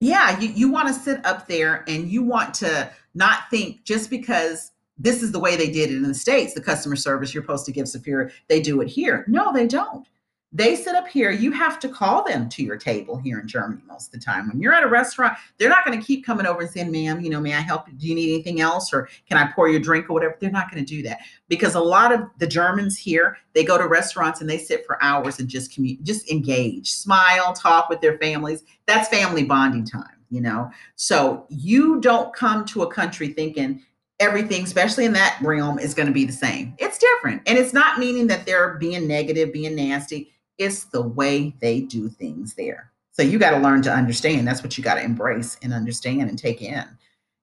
yeah, 0.00 0.38
you, 0.40 0.48
you 0.48 0.70
want 0.70 0.88
to 0.88 0.94
sit 0.94 1.24
up 1.24 1.46
there 1.46 1.84
and 1.86 2.08
you 2.08 2.22
want 2.22 2.54
to 2.54 2.90
not 3.14 3.50
think 3.50 3.84
just 3.84 4.10
because 4.10 4.72
this 4.98 5.22
is 5.22 5.32
the 5.32 5.38
way 5.38 5.56
they 5.56 5.70
did 5.70 5.90
it 5.90 5.96
in 5.96 6.02
the 6.02 6.14
States, 6.14 6.54
the 6.54 6.60
customer 6.60 6.96
service 6.96 7.32
you're 7.32 7.42
supposed 7.42 7.66
to 7.66 7.72
give 7.72 7.88
superior, 7.88 8.30
they 8.48 8.60
do 8.60 8.80
it 8.80 8.88
here. 8.88 9.24
No, 9.28 9.52
they 9.52 9.66
don't. 9.66 10.06
They 10.54 10.76
sit 10.76 10.94
up 10.94 11.08
here. 11.08 11.30
You 11.30 11.50
have 11.52 11.80
to 11.80 11.88
call 11.88 12.24
them 12.24 12.48
to 12.50 12.62
your 12.62 12.76
table 12.76 13.16
here 13.16 13.40
in 13.40 13.48
Germany 13.48 13.80
most 13.86 14.08
of 14.08 14.12
the 14.12 14.24
time. 14.24 14.48
When 14.48 14.60
you're 14.60 14.74
at 14.74 14.82
a 14.82 14.88
restaurant, 14.88 15.38
they're 15.56 15.70
not 15.70 15.84
going 15.84 15.98
to 15.98 16.06
keep 16.06 16.26
coming 16.26 16.44
over 16.44 16.60
and 16.60 16.70
saying, 16.70 16.92
ma'am, 16.92 17.22
you 17.22 17.30
know, 17.30 17.40
may 17.40 17.54
I 17.54 17.60
help 17.60 17.88
you? 17.88 17.94
Do 17.94 18.06
you 18.06 18.14
need 18.14 18.34
anything 18.34 18.60
else? 18.60 18.92
Or 18.92 19.08
can 19.26 19.38
I 19.38 19.50
pour 19.52 19.68
you 19.68 19.78
a 19.78 19.80
drink 19.80 20.10
or 20.10 20.12
whatever? 20.12 20.36
They're 20.38 20.50
not 20.50 20.70
going 20.70 20.84
to 20.84 20.94
do 20.94 21.02
that 21.04 21.20
because 21.48 21.74
a 21.74 21.80
lot 21.80 22.12
of 22.12 22.20
the 22.38 22.46
Germans 22.46 22.98
here, 22.98 23.38
they 23.54 23.64
go 23.64 23.78
to 23.78 23.88
restaurants 23.88 24.42
and 24.42 24.50
they 24.50 24.58
sit 24.58 24.84
for 24.84 25.02
hours 25.02 25.38
and 25.38 25.48
just 25.48 25.78
just 26.02 26.30
engage, 26.30 26.90
smile, 26.90 27.54
talk 27.54 27.88
with 27.88 28.00
their 28.02 28.18
families. 28.18 28.64
That's 28.86 29.08
family 29.08 29.44
bonding 29.44 29.86
time, 29.86 30.18
you 30.28 30.42
know? 30.42 30.70
So 30.96 31.46
you 31.48 32.00
don't 32.00 32.34
come 32.34 32.66
to 32.66 32.82
a 32.82 32.92
country 32.92 33.28
thinking, 33.28 33.82
everything, 34.20 34.64
especially 34.64 35.06
in 35.06 35.12
that 35.14 35.38
realm, 35.40 35.78
is 35.78 35.94
going 35.94 36.08
to 36.08 36.12
be 36.12 36.24
the 36.24 36.32
same. 36.32 36.74
It's 36.78 36.98
different. 36.98 37.42
And 37.46 37.58
it's 37.58 37.72
not 37.72 37.98
meaning 37.98 38.26
that 38.28 38.44
they're 38.44 38.74
being 38.74 39.08
negative, 39.08 39.52
being 39.52 39.74
nasty. 39.74 40.28
It's 40.58 40.84
the 40.84 41.02
way 41.02 41.54
they 41.60 41.80
do 41.80 42.08
things 42.08 42.54
there. 42.54 42.90
So 43.12 43.22
you 43.22 43.38
got 43.38 43.50
to 43.50 43.58
learn 43.58 43.82
to 43.82 43.92
understand. 43.92 44.46
That's 44.46 44.62
what 44.62 44.78
you 44.78 44.84
got 44.84 44.94
to 44.94 45.02
embrace 45.02 45.58
and 45.62 45.72
understand 45.72 46.22
and 46.22 46.38
take 46.38 46.62
in. 46.62 46.84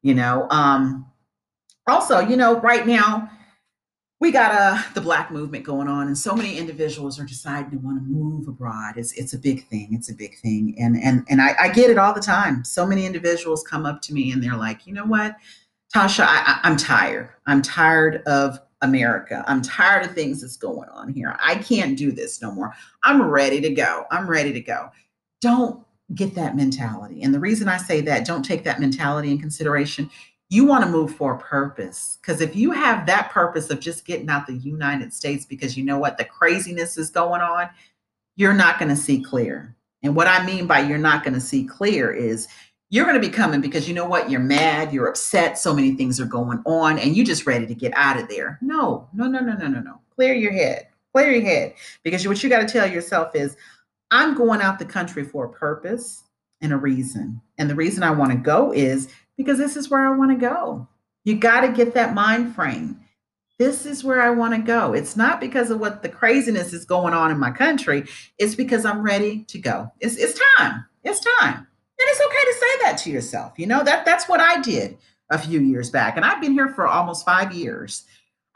You 0.02 0.16
know, 0.16 0.48
um, 0.50 1.06
also, 1.88 2.20
you 2.20 2.38
know, 2.38 2.60
right 2.62 2.88
now 2.88 3.30
we 4.20 4.32
got 4.32 4.54
uh, 4.54 4.82
the 4.94 5.02
black 5.02 5.32
movement 5.32 5.64
going 5.64 5.88
on, 5.88 6.08
and 6.08 6.18
so 6.18 6.36
many 6.36 6.58
individuals 6.58 7.20
are 7.20 7.26
deciding 7.26 7.72
to 7.72 7.78
want 7.78 7.98
to 7.98 8.04
move 8.04 8.48
abroad. 8.48 8.96
It's 8.98 9.14
it's 9.14 9.34
a 9.34 9.38
big 9.38 9.68
thing. 9.68 9.90
It's 9.92 10.10
a 10.10 10.14
big 10.14 10.38
thing, 10.40 10.76
and 10.78 10.98
and 11.02 11.26
and 11.30 11.42
I, 11.42 11.56
I 11.60 11.70
get 11.70 11.90
it 11.90 11.98
all 11.98 12.14
the 12.14 12.22
time. 12.22 12.64
So 12.66 12.86
many 12.86 13.06
individuals 13.06 13.64
come 13.64 13.86
up 13.86 14.02
to 14.04 14.14
me 14.14 14.32
and 14.32 14.44
they're 14.44 14.58
like, 14.58 14.86
you 14.86 14.94
know 14.94 15.06
what? 15.06 15.36
Tasha, 15.96 16.26
I, 16.28 16.60
I'm 16.64 16.78
tired. 16.78 17.30
I'm 17.48 17.62
tired 17.62 18.22
of 18.28 18.60
America. 18.82 19.44
I'm 19.48 19.62
tired 19.62 20.06
of 20.06 20.14
things 20.14 20.42
that's 20.42 20.58
going 20.58 20.90
on 20.90 21.12
here. 21.14 21.36
I 21.44 21.56
can't 21.56 21.98
do 21.98 22.12
this 22.12 22.42
no 22.42 22.52
more. 22.52 22.74
I'm 23.04 23.22
ready 23.22 23.60
to 23.62 23.70
go. 23.70 24.06
I'm 24.12 24.30
ready 24.30 24.54
to 24.54 24.62
go. 24.62 24.90
Don't 25.42 25.84
get 26.16 26.36
that 26.36 26.56
mentality. 26.56 27.22
And 27.22 27.34
the 27.34 27.40
reason 27.40 27.68
I 27.68 27.78
say 27.78 28.02
that, 28.02 28.26
don't 28.26 28.44
take 28.44 28.64
that 28.64 28.80
mentality 28.80 29.32
in 29.32 29.40
consideration. 29.40 30.10
You 30.50 30.66
want 30.66 30.84
to 30.84 30.90
move 30.90 31.14
for 31.14 31.36
a 31.36 31.40
purpose. 31.40 32.18
Because 32.22 32.42
if 32.42 32.56
you 32.56 32.72
have 32.72 33.06
that 33.06 33.30
purpose 33.32 33.70
of 33.70 33.80
just 33.80 34.06
getting 34.06 34.30
out 34.30 34.48
the 34.48 34.56
United 34.56 35.14
States 35.14 35.46
because 35.46 35.78
you 35.78 35.84
know 35.84 36.00
what 36.00 36.18
the 36.18 36.26
craziness 36.26 36.98
is 36.98 37.10
going 37.10 37.42
on, 37.42 37.70
you're 38.36 38.54
not 38.54 38.80
going 38.80 38.90
to 38.90 38.96
see 38.96 39.22
clear. 39.22 39.76
And 40.02 40.16
what 40.16 40.28
I 40.28 40.46
mean 40.46 40.66
by 40.66 40.80
you're 40.80 40.98
not 40.98 41.24
going 41.24 41.34
to 41.34 41.42
see 41.42 41.66
clear 41.66 42.12
is 42.12 42.48
you're 42.90 43.06
going 43.06 43.20
to 43.20 43.28
be 43.28 43.34
coming 43.34 43.62
because 43.62 43.88
you 43.88 43.94
know 43.94 44.06
what? 44.06 44.30
You're 44.30 44.40
mad, 44.40 44.92
you're 44.92 45.08
upset, 45.08 45.58
so 45.58 45.74
many 45.74 45.94
things 45.94 46.20
are 46.20 46.26
going 46.26 46.62
on, 46.66 46.98
and 46.98 47.16
you're 47.16 47.26
just 47.26 47.46
ready 47.46 47.68
to 47.68 47.76
get 47.76 47.94
out 47.96 48.20
of 48.20 48.28
there. 48.28 48.58
No, 48.62 49.08
no, 49.14 49.28
no, 49.28 49.40
no, 49.40 49.54
no, 49.54 49.68
no, 49.68 49.80
no. 49.80 50.02
Clear 50.16 50.34
your 50.34 50.52
head. 50.52 50.88
Clear 51.14 51.32
your 51.32 51.44
head. 51.44 51.74
Because 52.04 52.28
what 52.28 52.44
you 52.44 52.50
got 52.50 52.68
to 52.68 52.68
tell 52.68 52.90
yourself 52.90 53.36
is, 53.36 53.56
I'm 54.12 54.36
going 54.36 54.62
out 54.62 54.80
the 54.80 54.86
country 54.86 55.24
for 55.24 55.46
a 55.46 55.50
purpose 55.50 56.24
and 56.62 56.74
a 56.74 56.78
reason. 56.78 57.42
And 57.58 57.70
the 57.70 57.76
reason 57.76 58.02
I 58.02 58.12
want 58.12 58.32
to 58.32 58.38
go 58.38 58.74
is 58.74 59.08
because 59.38 59.58
this 59.58 59.76
is 59.76 59.90
where 59.90 60.08
I 60.08 60.18
want 60.18 60.32
to 60.32 60.38
go. 60.38 60.88
You 61.26 61.36
got 61.36 61.62
to 61.62 61.72
get 61.72 61.94
that 61.94 62.16
mind 62.16 62.56
frame. 62.56 63.00
This 63.60 63.86
is 63.86 64.04
where 64.04 64.22
I 64.22 64.30
want 64.32 64.56
to 64.56 64.62
go. 64.62 64.94
It's 64.94 65.16
not 65.16 65.40
because 65.40 65.70
of 65.70 65.80
what 65.80 66.02
the 66.02 66.10
craziness 66.10 66.74
is 66.74 66.86
going 66.86 67.14
on 67.14 67.30
in 67.30 67.38
my 67.38 67.52
country. 67.52 68.06
It's 68.38 68.56
because 68.56 68.86
I'm 68.86 69.04
ready 69.04 69.44
to 69.44 69.60
go. 69.60 69.92
It's, 70.00 70.16
it's 70.16 70.40
time. 70.58 70.86
It's 71.04 71.22
time. 71.40 71.68
And 72.00 72.08
it's 72.08 72.22
okay 72.26 72.46
to 72.46 72.54
say 72.54 72.84
that 72.84 72.98
to 73.04 73.10
yourself. 73.12 73.54
You 73.58 73.68
know, 73.68 73.84
that 73.84 74.06
that's 74.06 74.30
what 74.30 74.40
I 74.40 74.62
did 74.62 74.98
a 75.30 75.38
few 75.38 75.60
years 75.60 75.90
back. 75.90 76.16
And 76.16 76.26
I've 76.26 76.42
been 76.42 76.54
here 76.54 76.70
for 76.70 76.88
almost 76.88 77.26
five 77.26 77.54
years. 77.54 78.06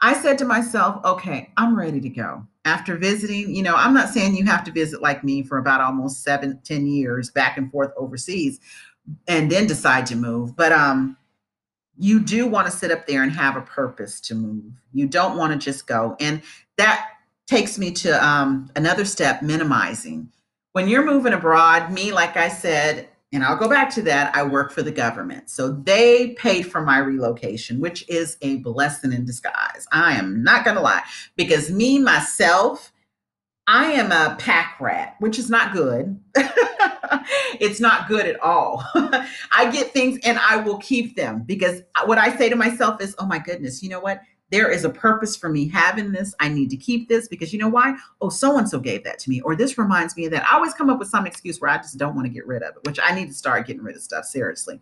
I 0.00 0.14
said 0.14 0.38
to 0.38 0.44
myself, 0.44 1.04
okay, 1.04 1.50
I'm 1.56 1.78
ready 1.78 2.00
to 2.00 2.08
go. 2.08 2.46
After 2.64 2.96
visiting, 2.96 3.54
you 3.54 3.62
know, 3.62 3.74
I'm 3.76 3.94
not 3.94 4.08
saying 4.08 4.34
you 4.34 4.44
have 4.46 4.64
to 4.64 4.72
visit 4.72 5.02
like 5.02 5.22
me 5.22 5.42
for 5.42 5.58
about 5.58 5.80
almost 5.80 6.22
seven, 6.22 6.60
ten 6.64 6.86
years 6.86 7.30
back 7.30 7.58
and 7.58 7.70
forth 7.70 7.92
overseas 7.96 8.58
and 9.28 9.50
then 9.50 9.66
decide 9.66 10.06
to 10.06 10.16
move. 10.16 10.56
But 10.56 10.72
um, 10.72 11.16
you 11.98 12.20
do 12.20 12.46
want 12.46 12.66
to 12.66 12.72
sit 12.72 12.90
up 12.90 13.06
there 13.06 13.22
and 13.22 13.32
have 13.32 13.56
a 13.56 13.60
purpose 13.60 14.20
to 14.22 14.34
move. 14.34 14.64
You 14.92 15.06
don't 15.06 15.36
want 15.36 15.52
to 15.52 15.58
just 15.58 15.86
go. 15.86 16.16
And 16.20 16.42
that 16.76 17.10
takes 17.46 17.78
me 17.78 17.92
to 17.92 18.26
um, 18.26 18.70
another 18.76 19.04
step 19.04 19.42
minimizing. 19.42 20.30
When 20.72 20.88
you're 20.88 21.04
moving 21.04 21.34
abroad, 21.34 21.92
me, 21.92 22.12
like 22.12 22.36
I 22.36 22.48
said, 22.48 23.08
and 23.34 23.42
I'll 23.42 23.56
go 23.56 23.68
back 23.68 23.90
to 23.94 24.02
that. 24.02 24.34
I 24.34 24.44
work 24.44 24.70
for 24.70 24.82
the 24.82 24.92
government. 24.92 25.50
So 25.50 25.72
they 25.72 26.34
paid 26.34 26.70
for 26.70 26.82
my 26.82 26.98
relocation, 26.98 27.80
which 27.80 28.08
is 28.08 28.38
a 28.42 28.58
blessing 28.58 29.12
in 29.12 29.24
disguise. 29.24 29.88
I 29.90 30.14
am 30.14 30.44
not 30.44 30.64
going 30.64 30.76
to 30.76 30.82
lie 30.82 31.02
because 31.34 31.68
me, 31.68 31.98
myself, 31.98 32.92
I 33.66 33.92
am 33.92 34.12
a 34.12 34.36
pack 34.38 34.76
rat, 34.80 35.16
which 35.18 35.38
is 35.38 35.50
not 35.50 35.72
good. 35.72 36.20
it's 37.60 37.80
not 37.80 38.06
good 38.06 38.26
at 38.26 38.38
all. 38.40 38.84
I 38.94 39.68
get 39.72 39.92
things 39.92 40.20
and 40.22 40.38
I 40.38 40.58
will 40.58 40.78
keep 40.78 41.16
them 41.16 41.42
because 41.44 41.82
what 42.04 42.18
I 42.18 42.36
say 42.36 42.48
to 42.48 42.56
myself 42.56 43.00
is, 43.00 43.16
oh 43.18 43.26
my 43.26 43.38
goodness, 43.38 43.82
you 43.82 43.88
know 43.88 44.00
what? 44.00 44.20
There 44.54 44.70
is 44.70 44.84
a 44.84 44.88
purpose 44.88 45.34
for 45.34 45.48
me 45.48 45.66
having 45.66 46.12
this. 46.12 46.32
I 46.38 46.48
need 46.48 46.70
to 46.70 46.76
keep 46.76 47.08
this 47.08 47.26
because 47.26 47.52
you 47.52 47.58
know 47.58 47.68
why? 47.68 47.96
Oh, 48.20 48.28
so 48.28 48.56
and 48.56 48.68
so 48.68 48.78
gave 48.78 49.02
that 49.02 49.18
to 49.18 49.30
me, 49.30 49.40
or 49.40 49.56
this 49.56 49.76
reminds 49.78 50.16
me 50.16 50.26
of 50.26 50.30
that. 50.30 50.46
I 50.48 50.54
always 50.54 50.72
come 50.72 50.88
up 50.88 51.00
with 51.00 51.08
some 51.08 51.26
excuse 51.26 51.60
where 51.60 51.72
I 51.72 51.78
just 51.78 51.98
don't 51.98 52.14
want 52.14 52.26
to 52.26 52.32
get 52.32 52.46
rid 52.46 52.62
of 52.62 52.76
it, 52.76 52.86
which 52.86 53.00
I 53.02 53.12
need 53.12 53.26
to 53.26 53.34
start 53.34 53.66
getting 53.66 53.82
rid 53.82 53.96
of 53.96 54.02
stuff 54.02 54.26
seriously. 54.26 54.80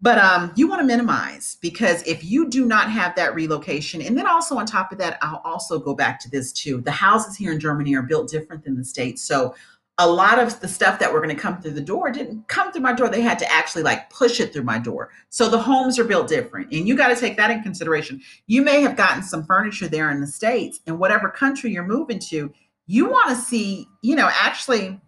But 0.00 0.18
um, 0.18 0.52
you 0.54 0.68
want 0.68 0.80
to 0.80 0.86
minimize 0.86 1.56
because 1.60 2.04
if 2.04 2.22
you 2.22 2.48
do 2.48 2.66
not 2.66 2.88
have 2.88 3.16
that 3.16 3.34
relocation, 3.34 4.00
and 4.00 4.16
then 4.16 4.28
also 4.28 4.56
on 4.58 4.64
top 4.64 4.92
of 4.92 4.98
that, 4.98 5.18
I'll 5.22 5.42
also 5.44 5.80
go 5.80 5.92
back 5.92 6.20
to 6.20 6.30
this 6.30 6.52
too. 6.52 6.80
The 6.80 6.92
houses 6.92 7.36
here 7.36 7.50
in 7.50 7.58
Germany 7.58 7.96
are 7.96 8.02
built 8.02 8.30
different 8.30 8.62
than 8.62 8.76
the 8.76 8.84
States. 8.84 9.24
So 9.24 9.56
a 9.98 10.08
lot 10.08 10.40
of 10.40 10.58
the 10.60 10.66
stuff 10.66 10.98
that 10.98 11.12
were 11.12 11.20
going 11.20 11.34
to 11.34 11.40
come 11.40 11.60
through 11.60 11.70
the 11.70 11.80
door 11.80 12.10
didn't 12.10 12.48
come 12.48 12.72
through 12.72 12.82
my 12.82 12.92
door. 12.92 13.08
They 13.08 13.20
had 13.20 13.38
to 13.38 13.52
actually 13.52 13.84
like 13.84 14.10
push 14.10 14.40
it 14.40 14.52
through 14.52 14.64
my 14.64 14.78
door. 14.78 15.10
So 15.28 15.48
the 15.48 15.58
homes 15.58 15.98
are 16.00 16.04
built 16.04 16.26
different. 16.26 16.72
And 16.72 16.88
you 16.88 16.96
got 16.96 17.08
to 17.08 17.16
take 17.16 17.36
that 17.36 17.52
in 17.52 17.62
consideration. 17.62 18.20
You 18.48 18.62
may 18.62 18.80
have 18.80 18.96
gotten 18.96 19.22
some 19.22 19.44
furniture 19.44 19.86
there 19.86 20.10
in 20.10 20.20
the 20.20 20.26
States, 20.26 20.80
and 20.86 20.98
whatever 20.98 21.28
country 21.28 21.70
you're 21.70 21.86
moving 21.86 22.18
to, 22.30 22.52
you 22.86 23.08
want 23.08 23.30
to 23.30 23.36
see, 23.36 23.86
you 24.02 24.16
know, 24.16 24.28
actually 24.40 25.00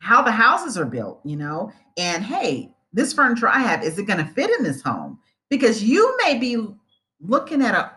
how 0.00 0.22
the 0.22 0.32
houses 0.32 0.76
are 0.76 0.86
built, 0.86 1.20
you 1.24 1.36
know, 1.36 1.70
and 1.96 2.24
hey, 2.24 2.74
this 2.92 3.12
furniture 3.12 3.48
I 3.48 3.60
have, 3.60 3.84
is 3.84 3.98
it 3.98 4.06
going 4.06 4.24
to 4.24 4.32
fit 4.32 4.50
in 4.58 4.64
this 4.64 4.82
home? 4.82 5.18
Because 5.50 5.84
you 5.84 6.16
may 6.24 6.38
be 6.38 6.66
looking 7.20 7.62
at 7.62 7.74
a 7.74 7.92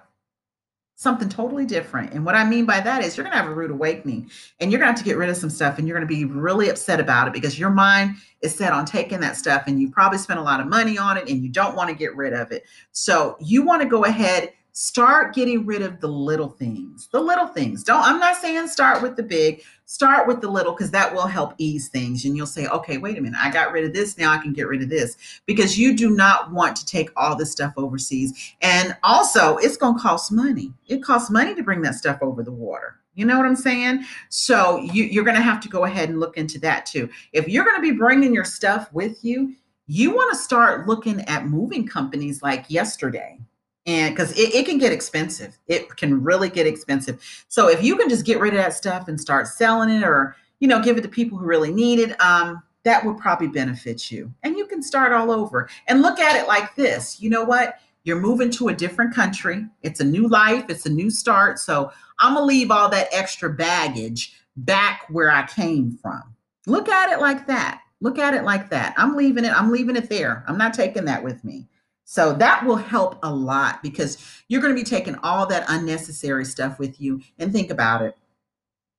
something 0.95 1.27
totally 1.27 1.65
different. 1.65 2.13
And 2.13 2.25
what 2.25 2.36
I 2.36 2.43
mean 2.43 2.65
by 2.65 2.79
that 2.79 3.03
is 3.03 3.17
you're 3.17 3.23
going 3.23 3.34
to 3.34 3.38
have 3.38 3.49
a 3.49 3.53
rude 3.53 3.71
awakening 3.71 4.29
and 4.60 4.71
you're 4.71 4.79
going 4.79 4.93
to 4.93 4.97
have 4.97 5.03
to 5.03 5.10
get 5.10 5.17
rid 5.17 5.29
of 5.29 5.38
some 5.38 5.49
stuff 5.49 5.77
and 5.77 5.88
you're 5.88 5.97
going 5.97 6.08
to 6.08 6.15
be 6.15 6.25
really 6.25 6.69
upset 6.69 6.99
about 6.99 7.27
it 7.27 7.34
because 7.34 7.60
your 7.60 7.71
mind 7.71 8.15
is 8.41 8.56
set 8.56 8.71
on 8.73 8.86
taking 8.86 9.19
that 9.19 9.36
stuff 9.36 9.63
and 9.67 9.82
you 9.82 9.89
probably 9.89 10.17
spent 10.17 10.39
a 10.39 10.43
lot 10.43 10.60
of 10.60 10.67
money 10.67 10.97
on 10.97 11.17
it 11.17 11.27
and 11.27 11.41
you 11.41 11.49
don't 11.49 11.75
want 11.75 11.89
to 11.89 11.95
get 11.95 12.15
rid 12.15 12.34
of 12.34 12.51
it. 12.51 12.63
So 12.91 13.38
you 13.39 13.63
want 13.63 13.82
to 13.82 13.88
go 13.88 14.06
ahead 14.06 14.53
start 14.73 15.36
getting 15.36 15.65
rid 15.65 15.84
of 15.84 15.99
the 16.01 16.08
little 16.08 16.49
things. 16.49 17.08
The 17.12 17.19
little 17.19 17.47
things. 17.47 17.84
Don't 17.84 18.03
I'm 18.03 18.19
not 18.19 18.36
saying 18.38 18.67
start 18.67 19.01
with 19.01 19.15
the 19.15 19.23
big, 19.23 19.62
start 19.93 20.27
with 20.27 20.41
the 20.41 20.47
little 20.47 20.73
because 20.73 20.89
that 20.89 21.13
will 21.13 21.27
help 21.27 21.53
ease 21.60 21.88
things 21.88 22.25
and 22.25 22.36
you'll 22.36 22.47
say, 22.47 22.65
"Okay, 22.65 22.97
wait 22.97 23.15
a 23.15 23.21
minute. 23.21 23.39
I 23.39 23.51
got 23.51 23.71
rid 23.71 23.86
of 23.86 23.93
this, 23.93 24.17
now 24.17 24.32
I 24.32 24.39
can 24.39 24.51
get 24.51 24.67
rid 24.67 24.82
of 24.82 24.89
this." 24.89 25.15
Because 25.45 25.77
you 25.77 25.95
do 25.95 26.10
not 26.10 26.51
want 26.51 26.75
to 26.77 26.86
take 26.86 27.12
all 27.15 27.36
this 27.36 27.51
stuff 27.51 27.73
overseas. 27.77 28.34
And 28.62 28.97
also, 29.03 29.58
it's 29.58 29.77
going 29.77 29.95
to 29.95 30.01
cost 30.01 30.32
money. 30.32 30.73
It 30.88 31.03
costs 31.03 31.29
money 31.29 31.53
to 31.53 31.62
bring 31.62 31.84
that 31.84 31.93
stuff 31.93 32.17
over 32.23 32.41
the 32.41 32.51
water. 32.51 32.95
You 33.13 33.25
know 33.25 33.38
what 33.38 33.45
I'm 33.45 33.56
saying? 33.56 34.06
So 34.29 34.79
you, 34.79 35.03
you're 35.03 35.23
going 35.23 35.38
to 35.38 35.43
have 35.43 35.62
to 35.62 35.69
go 35.69 35.84
ahead 35.84 36.10
and 36.10 36.19
look 36.19 36.38
into 36.38 36.60
that 36.62 36.88
too. 36.88 37.08
If 37.32 37.47
you're 37.47 37.63
going 37.63 37.77
to 37.77 37.82
be 37.82 37.95
bringing 37.95 38.34
your 38.34 38.45
stuff 38.45 38.91
with 38.93 39.23
you, 39.23 39.53
you 39.86 40.15
want 40.15 40.34
to 40.34 40.39
start 40.39 40.88
looking 40.88 41.21
at 41.21 41.45
moving 41.45 41.86
companies 41.86 42.41
like 42.41 42.65
yesterday 42.67 43.38
and 43.86 44.15
because 44.15 44.32
it, 44.38 44.56
it, 44.56 44.65
can 44.65 44.78
get 44.78 44.93
expensive. 44.93 45.58
It 45.67 45.96
can 45.98 46.24
really 46.24 46.50
get 46.50 46.67
expensive. 46.67 47.22
So 47.50 47.67
if 47.69 47.84
you 47.84 47.98
can 47.98 48.10
just 48.10 48.26
get 48.26 48.39
rid 48.39 48.54
of 48.54 48.60
that 48.60 48.74
stuff 48.74 49.08
and 49.08 49.19
start 49.19 49.48
selling 49.48 49.89
it 49.89 50.04
or 50.04 50.36
you 50.60 50.67
know 50.67 50.82
give 50.82 50.98
it 50.98 51.02
to 51.02 51.10
people 51.10 51.38
who 51.38 51.46
really 51.46 51.72
need 51.72 52.00
it 52.00 52.19
um, 52.22 52.63
that 52.84 53.06
would 53.06 53.17
probably 53.17 53.48
benefit 53.48 54.12
you. 54.12 54.34
And 54.43 54.58
you 54.58 54.65
can 54.67 54.82
start 54.82 55.12
all 55.12 55.32
over. 55.32 55.69
And 55.88 56.02
look 56.02 56.19
at 56.19 56.41
it 56.41 56.48
like 56.48 56.76
this. 56.76 57.22
You 57.22 57.30
know 57.30 57.43
what? 57.43 57.80
You're 58.04 58.19
moving 58.19 58.52
to 58.52 58.67
a 58.67 58.74
different 58.74 59.13
country. 59.13 59.65
It's 59.82 60.02
a 60.02 60.06
new 60.06 60.28
life. 60.28 60.65
It's 60.69 60.86
a 60.86 60.91
new 60.91 61.10
start. 61.10 61.60
So 61.60 61.91
i'm 62.19 62.36
gonna 62.36 62.46
leave 62.46 62.69
all 62.69 62.89
that 62.89 63.08
extra 63.12 63.50
baggage 63.50 64.34
back 64.56 65.06
where 65.10 65.32
i 65.32 65.46
came 65.48 65.98
from. 66.02 66.22
Look 66.67 66.88
at 66.88 67.12
it 67.12 67.19
like 67.19 67.48
that. 67.48 67.82
Look 68.02 68.19
at 68.19 68.34
it 68.34 68.43
like 68.43 68.69
that. 68.69 68.93
I'm 68.98 69.15
leaving 69.15 69.46
it. 69.46 69.54
I'm 69.54 69.72
leaving 69.72 69.96
it 69.96 70.10
there. 70.10 70.43
I'm 70.48 70.58
not 70.58 70.74
taking 70.74 71.06
that 71.06 71.24
with 71.24 71.43
me 71.43 71.67
so 72.05 72.33
that 72.33 72.65
will 72.65 72.75
help 72.75 73.17
a 73.23 73.33
lot 73.33 73.81
because 73.81 74.17
you're 74.47 74.61
going 74.61 74.75
to 74.75 74.79
be 74.79 74.85
taking 74.85 75.15
all 75.23 75.47
that 75.47 75.65
unnecessary 75.67 76.45
stuff 76.45 76.79
with 76.79 76.99
you. 76.99 77.21
And 77.39 77.51
think 77.51 77.71
about 77.71 78.01
it, 78.01 78.15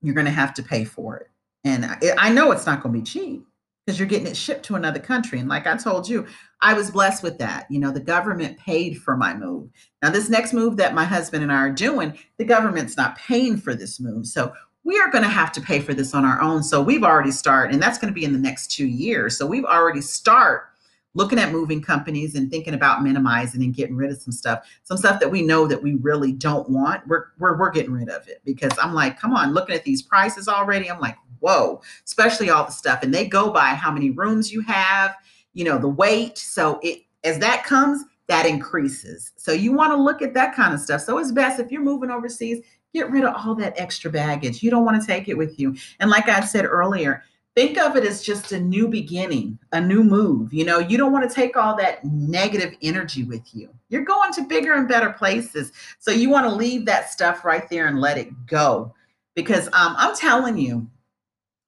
you're 0.03 0.15
going 0.15 0.25
to 0.25 0.31
have 0.31 0.55
to 0.55 0.63
pay 0.63 0.85
for 0.85 1.19
it. 1.19 1.29
And 1.65 1.87
I 2.19 2.31
know 2.31 2.53
it's 2.53 2.67
not 2.67 2.83
going 2.83 2.95
to 2.95 3.01
be 3.01 3.05
cheap 3.05 3.47
because 3.85 3.99
you're 3.99 4.09
getting 4.09 4.27
it 4.27 4.37
shipped 4.37 4.65
to 4.67 4.77
another 4.77 4.99
country. 4.99 5.39
And 5.39 5.49
like 5.49 5.67
I 5.67 5.77
told 5.77 6.09
you, 6.09 6.27
I 6.61 6.75
was 6.75 6.91
blessed 6.91 7.23
with 7.23 7.39
that. 7.39 7.67
You 7.71 7.79
know, 7.79 7.91
the 7.91 8.01
government 8.01 8.59
paid 8.59 8.99
for 8.99 9.17
my 9.17 9.35
move. 9.35 9.71
Now, 10.03 10.11
this 10.11 10.31
next 10.31 10.53
move 10.53 10.77
that 10.79 10.95
my 10.95 11.05
husband 11.05 11.43
and 11.43 11.53
I 11.53 11.57
are 11.57 11.71
doing, 11.71 12.19
the 12.39 12.45
government's 12.45 12.97
not 12.97 13.19
paying 13.19 13.57
for 13.57 13.75
this 13.75 14.01
move. 14.01 14.27
So 14.27 14.53
we 14.85 14.99
are 14.99 15.11
going 15.11 15.25
to 15.25 15.31
have 15.31 15.53
to 15.53 15.61
pay 15.61 15.81
for 15.81 15.95
this 15.95 16.15
on 16.15 16.25
our 16.25 16.41
own. 16.41 16.63
So 16.63 16.83
we've 16.83 17.05
already 17.05 17.31
started, 17.31 17.73
and 17.73 17.83
that's 17.83 17.99
going 17.99 18.13
to 18.13 18.19
be 18.19 18.25
in 18.25 18.33
the 18.33 18.39
next 18.39 18.71
two 18.71 18.87
years. 18.87 19.37
So 19.37 19.47
we've 19.47 19.65
already 19.65 20.03
start 20.03 20.69
looking 21.15 21.39
at 21.39 21.53
moving 21.53 21.81
companies 21.81 22.35
and 22.35 22.51
thinking 22.51 22.75
about 22.75 23.03
minimizing 23.03 23.63
and 23.63 23.75
getting 23.75 23.97
rid 23.97 24.11
of 24.11 24.21
some 24.21 24.33
stuff 24.33 24.67
some 24.83 24.97
stuff 24.97 25.21
that 25.21 25.31
we 25.31 25.43
know 25.43 25.67
that 25.67 25.83
we 25.83 25.95
really 25.97 26.33
don't 26.33 26.69
want 26.69 27.07
we're, 27.07 27.27
we're, 27.39 27.59
we're 27.59 27.71
getting 27.71 27.93
rid 27.93 28.09
of 28.09 28.27
it 28.29 28.41
because 28.45 28.73
i'm 28.81 28.95
like 28.95 29.19
come 29.19 29.33
on 29.35 29.53
looking 29.53 29.75
at 29.75 29.85
these 29.85 30.03
prices 30.03 30.49
already 30.49 30.91
i'm 30.91 31.01
like 31.01 31.17
whoa 31.41 31.81
especially 32.05 32.51
all 32.51 32.65
the 32.65 32.73
stuff 32.73 33.03
and 33.03 33.13
they 33.13 33.27
go 33.27 33.51
by 33.51 33.69
how 33.69 33.91
many 33.91 34.11
rooms 34.11 34.53
you 34.53 34.61
have 34.61 35.15
you 35.53 35.65
know 35.65 35.79
the 35.79 35.89
weight 35.89 36.39
so 36.39 36.79
it 36.83 37.03
as 37.25 37.39
that 37.39 37.65
comes 37.65 38.05
that 38.27 38.47
increases. 38.47 39.33
So 39.37 39.53
you 39.53 39.75
want 39.75 39.93
to 39.93 39.97
look 39.97 40.23
at 40.23 40.33
that 40.33 40.55
kind 40.55 40.73
of 40.73 40.81
stuff. 40.81 41.03
So 41.03 41.19
it's 41.19 41.31
best 41.31 41.61
if 41.61 41.71
you're 41.71 41.83
moving 41.83 42.11
overseas 42.11 42.63
get 42.95 43.11
rid 43.11 43.25
of 43.25 43.35
all 43.35 43.57
that 43.57 43.75
extra 43.77 44.11
baggage. 44.11 44.63
You 44.63 44.71
don't 44.71 44.85
want 44.85 45.01
to 45.01 45.07
take 45.07 45.29
it 45.29 45.37
with 45.37 45.59
you. 45.59 45.77
And 45.99 46.11
like 46.11 46.29
i 46.29 46.41
said 46.41 46.65
earlier 46.65 47.25
think 47.55 47.79
of 47.79 47.97
it 47.97 48.05
as 48.05 48.23
just 48.23 48.53
a 48.53 48.61
new 48.61 48.89
beginning, 48.89 49.59
a 49.73 49.81
new 49.81 50.03
move. 50.03 50.53
You 50.53 50.65
know, 50.65 50.79
you 50.79 50.99
don't 50.99 51.13
want 51.13 51.29
to 51.29 51.35
take 51.35 51.57
all 51.57 51.77
that 51.77 52.05
negative 52.05 52.75
energy 52.83 53.25
with 53.25 53.55
you. 53.55 53.69
You're 53.89 54.05
going 54.05 54.33
to 54.33 54.43
bigger 54.43 54.75
and 54.75 54.89
better 54.89 55.11
places. 55.11 55.73
So 55.99 56.11
you 56.11 56.31
want 56.31 56.47
to 56.47 56.55
leave 56.55 56.85
that 56.87 57.11
stuff 57.11 57.45
right 57.45 57.69
there 57.69 57.87
and 57.87 58.01
let 58.01 58.19
it 58.19 58.47
go. 58.47 58.95
Because 59.35 59.67
um, 59.69 59.95
I'm 59.99 60.15
telling 60.17 60.59
you, 60.59 60.89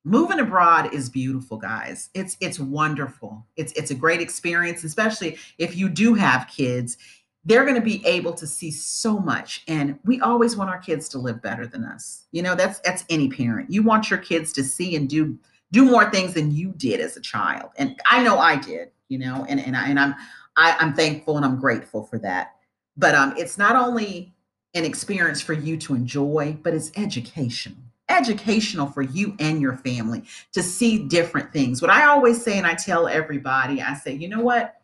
moving 0.04 0.38
abroad 0.38 0.94
is 0.94 1.08
beautiful, 1.08 1.56
guys. 1.56 2.10
It's 2.14 2.36
it's 2.40 2.60
wonderful. 2.60 3.44
It's 3.56 3.72
it's 3.72 3.90
a 3.90 3.94
great 3.94 4.20
experience, 4.20 4.84
especially 4.84 5.36
if 5.58 5.76
you 5.76 5.88
do 5.88 6.14
have 6.14 6.48
kids. 6.48 6.96
They're 7.44 7.64
going 7.64 7.76
to 7.76 7.80
be 7.80 8.04
able 8.04 8.32
to 8.34 8.46
see 8.46 8.72
so 8.72 9.20
much 9.20 9.62
and 9.68 10.00
we 10.04 10.20
always 10.20 10.56
want 10.56 10.68
our 10.68 10.78
kids 10.80 11.08
to 11.10 11.18
live 11.18 11.40
better 11.40 11.64
than 11.64 11.84
us. 11.84 12.24
You 12.32 12.42
know, 12.42 12.56
that's 12.56 12.80
that's 12.80 13.04
any 13.08 13.28
parent. 13.28 13.70
You 13.70 13.84
want 13.84 14.10
your 14.10 14.18
kids 14.18 14.52
to 14.54 14.64
see 14.64 14.96
and 14.96 15.08
do 15.08 15.38
do 15.72 15.84
more 15.84 16.10
things 16.10 16.34
than 16.34 16.52
you 16.52 16.72
did 16.76 17.00
as 17.00 17.16
a 17.16 17.20
child. 17.20 17.70
And 17.76 18.00
I 18.10 18.22
know 18.22 18.38
I 18.38 18.56
did, 18.56 18.90
you 19.08 19.18
know, 19.18 19.44
and, 19.48 19.60
and, 19.60 19.76
I, 19.76 19.88
and 19.88 19.98
I'm, 19.98 20.14
I, 20.56 20.70
am 20.70 20.76
i 20.80 20.84
am 20.84 20.94
thankful 20.94 21.36
and 21.36 21.44
I'm 21.44 21.58
grateful 21.58 22.04
for 22.04 22.18
that. 22.20 22.54
But 22.96 23.14
um, 23.14 23.34
it's 23.36 23.58
not 23.58 23.76
only 23.76 24.34
an 24.74 24.84
experience 24.84 25.40
for 25.40 25.52
you 25.52 25.76
to 25.78 25.94
enjoy, 25.94 26.56
but 26.62 26.74
it's 26.74 26.92
educational 26.96 27.78
educational 28.08 28.86
for 28.86 29.02
you 29.02 29.34
and 29.38 29.60
your 29.60 29.74
family 29.74 30.22
to 30.52 30.62
see 30.62 30.98
different 30.98 31.52
things. 31.52 31.82
What 31.82 31.90
I 31.90 32.06
always 32.06 32.42
say, 32.42 32.58
and 32.58 32.66
I 32.66 32.74
tell 32.74 33.08
everybody, 33.08 33.82
I 33.82 33.94
say, 33.94 34.14
you 34.14 34.28
know 34.28 34.40
what? 34.40 34.80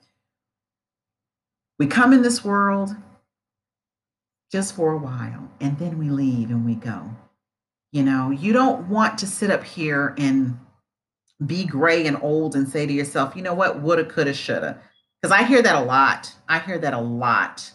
We 1.79 1.87
come 1.87 2.12
in 2.12 2.23
this 2.23 2.45
world 2.45 2.90
just 4.51 4.75
for 4.75 4.92
a 4.92 4.99
while, 4.99 5.51
and 5.61 5.79
then 5.79 5.99
we 5.99 6.11
leave 6.11 6.51
and 6.51 6.66
we 6.66 6.75
go. 6.75 7.11
You 7.92 8.03
know, 8.03 8.31
you 8.31 8.53
don't 8.53 8.88
want 8.88 9.18
to 9.18 9.27
sit 9.27 9.51
up 9.51 9.64
here 9.64 10.14
and 10.18 10.59
be 11.46 11.64
gray 11.64 12.07
and 12.07 12.18
old 12.22 12.55
and 12.55 12.68
say 12.68 12.87
to 12.87 12.92
yourself, 12.92 13.35
you 13.37 13.42
know 13.42 13.55
what, 13.55 13.81
woulda, 13.81 14.05
coulda, 14.05 14.35
shoulda. 14.35 14.81
Because 15.20 15.37
I 15.37 15.44
hear 15.44 15.62
that 15.62 15.76
a 15.76 15.85
lot. 15.85 16.33
I 16.48 16.59
hear 16.59 16.78
that 16.78 16.94
a 16.94 17.00
lot. 17.00 17.72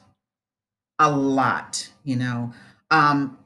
A 0.99 1.09
lot, 1.09 1.89
you 2.03 2.15
know. 2.15 2.51
Um, 2.91 3.37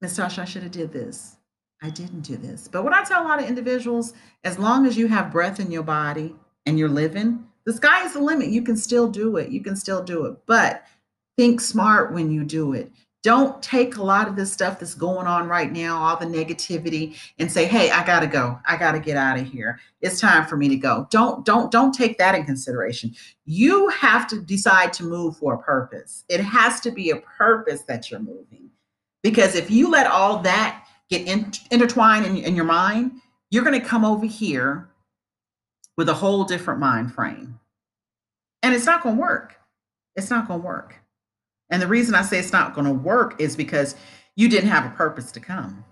Miss 0.00 0.18
Tasha, 0.18 0.40
I 0.40 0.44
should 0.44 0.62
have 0.62 0.72
did 0.72 0.92
this. 0.92 1.36
I 1.82 1.90
didn't 1.90 2.20
do 2.22 2.36
this. 2.36 2.68
But 2.68 2.84
what 2.84 2.92
I 2.92 3.04
tell 3.04 3.22
a 3.22 3.28
lot 3.28 3.42
of 3.42 3.48
individuals, 3.48 4.14
as 4.42 4.58
long 4.58 4.86
as 4.86 4.96
you 4.96 5.06
have 5.08 5.32
breath 5.32 5.60
in 5.60 5.70
your 5.70 5.82
body 5.82 6.34
and 6.66 6.78
you're 6.78 6.88
living, 6.88 7.44
the 7.66 7.72
sky 7.72 8.04
is 8.06 8.14
the 8.14 8.20
limit. 8.20 8.48
You 8.48 8.62
can 8.62 8.76
still 8.76 9.08
do 9.08 9.36
it. 9.36 9.50
You 9.50 9.62
can 9.62 9.76
still 9.76 10.02
do 10.02 10.26
it. 10.26 10.36
But 10.46 10.84
think 11.36 11.60
smart 11.60 12.12
when 12.12 12.30
you 12.30 12.44
do 12.44 12.72
it 12.72 12.90
don't 13.24 13.62
take 13.62 13.96
a 13.96 14.02
lot 14.02 14.28
of 14.28 14.36
this 14.36 14.52
stuff 14.52 14.78
that's 14.78 14.94
going 14.94 15.26
on 15.26 15.48
right 15.48 15.72
now, 15.72 15.96
all 15.96 16.16
the 16.16 16.26
negativity, 16.26 17.18
and 17.38 17.50
say, 17.50 17.64
"Hey, 17.64 17.90
I 17.90 18.04
got 18.06 18.20
to 18.20 18.26
go. 18.26 18.60
I 18.66 18.76
got 18.76 18.92
to 18.92 19.00
get 19.00 19.16
out 19.16 19.38
of 19.38 19.46
here. 19.46 19.80
It's 20.02 20.20
time 20.20 20.46
for 20.46 20.56
me 20.56 20.68
to 20.68 20.76
go." 20.76 21.08
Don't 21.10 21.44
don't 21.44 21.70
don't 21.72 21.92
take 21.92 22.18
that 22.18 22.34
in 22.34 22.44
consideration. 22.44 23.14
You 23.46 23.88
have 23.88 24.28
to 24.28 24.40
decide 24.42 24.92
to 24.94 25.04
move 25.04 25.38
for 25.38 25.54
a 25.54 25.58
purpose. 25.58 26.24
It 26.28 26.40
has 26.40 26.80
to 26.80 26.90
be 26.90 27.10
a 27.10 27.16
purpose 27.16 27.82
that 27.88 28.10
you're 28.10 28.20
moving. 28.20 28.70
Because 29.22 29.54
if 29.54 29.70
you 29.70 29.90
let 29.90 30.06
all 30.06 30.40
that 30.40 30.86
get 31.08 31.26
in, 31.26 31.50
intertwined 31.70 32.26
in, 32.26 32.36
in 32.36 32.54
your 32.54 32.66
mind, 32.66 33.22
you're 33.50 33.64
to 33.64 33.80
come 33.80 34.04
over 34.04 34.26
here 34.26 34.90
with 35.96 36.10
a 36.10 36.14
whole 36.14 36.44
different 36.44 36.78
mind 36.78 37.14
frame. 37.14 37.58
And 38.62 38.74
it's 38.74 38.84
not 38.84 39.02
to 39.02 39.10
work. 39.10 39.56
It's 40.14 40.28
not 40.28 40.46
to 40.48 40.56
work. 40.56 40.96
And 41.70 41.80
the 41.80 41.86
reason 41.86 42.14
I 42.14 42.22
say 42.22 42.38
it's 42.38 42.52
not 42.52 42.74
going 42.74 42.86
to 42.86 42.92
work 42.92 43.40
is 43.40 43.56
because 43.56 43.96
you 44.36 44.48
didn't 44.48 44.70
have 44.70 44.86
a 44.86 44.94
purpose 44.96 45.32
to 45.32 45.40
come. 45.40 45.84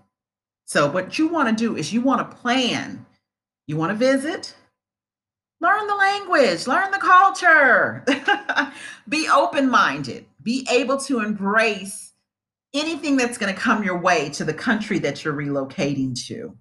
So, 0.65 0.89
what 0.89 1.17
you 1.17 1.27
want 1.27 1.49
to 1.49 1.55
do 1.55 1.75
is 1.75 1.91
you 1.91 2.01
want 2.01 2.29
to 2.29 2.37
plan. 2.37 3.05
You 3.67 3.77
want 3.77 3.91
to 3.91 3.95
visit, 3.95 4.55
learn 5.61 5.87
the 5.87 5.95
language, 5.95 6.67
learn 6.67 6.91
the 6.91 6.97
culture, 6.97 8.03
be 9.09 9.29
open 9.29 9.69
minded, 9.69 10.25
be 10.41 10.67
able 10.69 10.97
to 10.97 11.21
embrace 11.21 12.11
anything 12.73 13.15
that's 13.15 13.37
going 13.37 13.53
to 13.53 13.59
come 13.59 13.83
your 13.83 13.97
way 13.97 14.29
to 14.31 14.43
the 14.43 14.53
country 14.53 14.99
that 14.99 15.23
you're 15.23 15.33
relocating 15.33 16.13
to. 16.27 16.55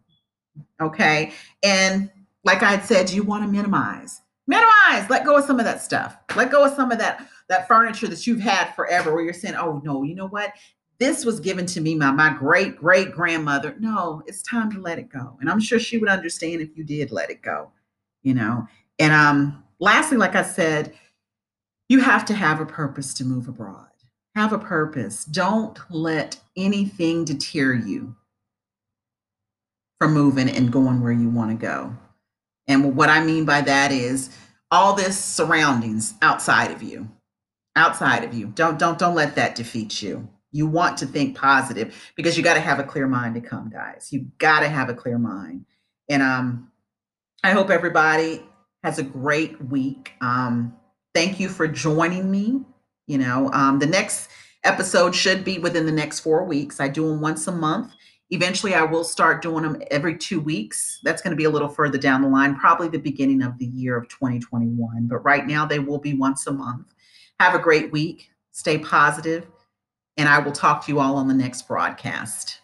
Okay. 0.81 1.33
And 1.63 2.11
like 2.45 2.63
I 2.63 2.71
had 2.71 2.85
said, 2.85 3.11
you 3.11 3.25
want 3.25 3.45
to 3.45 3.51
minimize, 3.51 4.21
minimize, 4.47 5.09
let 5.11 5.25
go 5.25 5.37
of 5.37 5.45
some 5.45 5.59
of 5.59 5.65
that 5.65 5.83
stuff, 5.83 6.17
let 6.37 6.51
go 6.51 6.65
of 6.65 6.73
some 6.75 6.93
of 6.93 6.99
that 6.99 7.27
that 7.53 7.69
furniture 7.69 8.09
that 8.09 8.27
you've 8.27 8.41
had 8.41 8.73
forever 8.75 9.13
where 9.13 9.23
you're 9.23 9.35
saying, 9.35 9.55
oh 9.57 9.81
no, 9.85 10.03
you 10.03 10.15
know 10.15 10.27
what? 10.27 10.55
This 10.99 11.25
was 11.25 11.39
given 11.39 11.67
to 11.67 11.81
me 11.81 11.99
by 11.99 12.11
my 12.11 12.33
great 12.33 12.77
great 12.77 13.13
grandmother. 13.13 13.77
No, 13.79 14.23
it's 14.27 14.43
time 14.43 14.73
to 14.73 14.81
let 14.81 14.99
it 14.99 15.11
go. 15.11 15.37
And 15.41 15.51
I'm 15.51 15.61
sure 15.61 15.79
she 15.79 15.99
would 15.99 16.09
understand 16.09 16.63
if 16.63 16.77
you 16.77 16.83
did 16.83 17.13
let 17.13 17.31
it 17.31 17.43
go, 17.43 17.71
you 18.23 18.35
know. 18.35 18.67
And 18.99 19.13
um, 19.13 19.65
lastly, 19.81 20.17
like 20.17 20.35
I 20.35 20.43
said, 20.43 20.95
you 21.89 22.01
have 22.01 22.25
to 22.27 22.35
have 22.35 22.61
a 22.61 22.67
purpose 22.67 23.13
to 23.15 23.25
move 23.25 23.49
abroad. 23.49 23.89
Have 24.35 24.55
a 24.55 24.59
purpose. 24.59 25.27
Don't 25.27 25.79
let 25.91 26.41
anything 26.57 27.25
deter 27.27 27.75
you 27.75 28.17
from 29.99 30.15
moving 30.15 30.49
and 30.49 30.73
going 30.73 31.03
where 31.03 31.13
you 31.13 31.29
want 31.29 31.51
to 31.51 31.67
go. 31.67 31.95
And 32.67 32.97
what 32.97 33.11
I 33.11 33.23
mean 33.23 33.45
by 33.45 33.61
that 33.61 33.93
is 33.93 34.31
all 34.71 34.95
this 34.95 35.23
surroundings 35.23 36.15
outside 36.23 36.71
of 36.71 36.83
you 36.83 37.11
outside 37.77 38.25
of 38.25 38.35
you. 38.35 38.47
Don't 38.49 38.79
don't 38.79 38.99
don't 38.99 39.15
let 39.15 39.37
that 39.37 39.55
defeat 39.55 40.03
you. 40.03 40.29
You 40.51 40.67
want 40.67 40.99
to 40.99 41.07
think 41.07 41.37
positive 41.37 42.13
because 42.15 42.37
you 42.37 42.43
got 42.43 42.55
to 42.55 42.61
have 42.61 42.79
a 42.79 42.85
clear 42.85 43.07
mind 43.07 43.35
to 43.37 43.41
come, 43.41 43.71
guys. 43.71 44.09
You 44.13 44.27
got 44.39 44.61
to 44.61 44.69
have 44.69 44.91
a 44.91 44.95
clear 44.95 45.19
mind. 45.19 45.65
And 46.09 46.23
um 46.23 46.71
I 47.43 47.53
hope 47.53 47.71
everybody 47.71 48.43
has 48.85 48.99
a 48.99 49.03
great 49.03 49.63
week. 49.65 50.13
Um 50.21 50.75
thank 51.15 51.41
you 51.41 51.49
for 51.49 51.67
joining 51.67 52.31
me. 52.31 52.63
You 53.07 53.19
know, 53.19 53.51
um 53.53 53.79
the 53.79 53.87
next 53.87 54.29
episode 54.65 55.15
should 55.15 55.45
be 55.45 55.59
within 55.59 55.87
the 55.87 55.93
next 55.93 56.21
4 56.21 56.45
weeks. 56.45 56.81
I 56.81 56.89
do 56.89 57.09
them 57.09 57.21
once 57.21 57.47
a 57.49 57.53
month. 57.53 57.93
Eventually, 58.31 58.75
I 58.75 58.83
will 58.83 59.05
start 59.05 59.43
doing 59.43 59.63
them 59.63 59.83
every 59.91 60.17
two 60.17 60.41
weeks. 60.41 61.01
That's 61.03 61.21
going 61.21 61.33
to 61.33 61.37
be 61.37 61.45
a 61.45 61.51
little 61.51 61.69
further 61.69 61.99
down 61.99 62.23
the 62.23 62.29
line, 62.29 62.57
probably 62.57 62.89
the 62.89 62.99
beginning 62.99 63.43
of 63.43 63.59
the 63.59 63.67
year 63.67 63.95
of 63.95 64.09
2021. 64.09 65.07
But 65.07 65.19
right 65.19 65.47
now, 65.47 65.67
they 65.67 65.79
will 65.79 65.99
be 65.99 66.15
once 66.15 66.47
a 66.47 66.53
month. 66.53 66.92
Have 67.43 67.57
a 67.57 67.59
great 67.59 67.91
week. 67.91 68.31
Stay 68.53 68.79
positive, 68.79 69.49
and 70.17 70.29
I 70.29 70.39
will 70.39 70.53
talk 70.53 70.87
to 70.87 70.93
you 70.93 71.01
all 71.01 71.17
on 71.17 71.27
the 71.27 71.35
next 71.35 71.67
broadcast. 71.67 72.61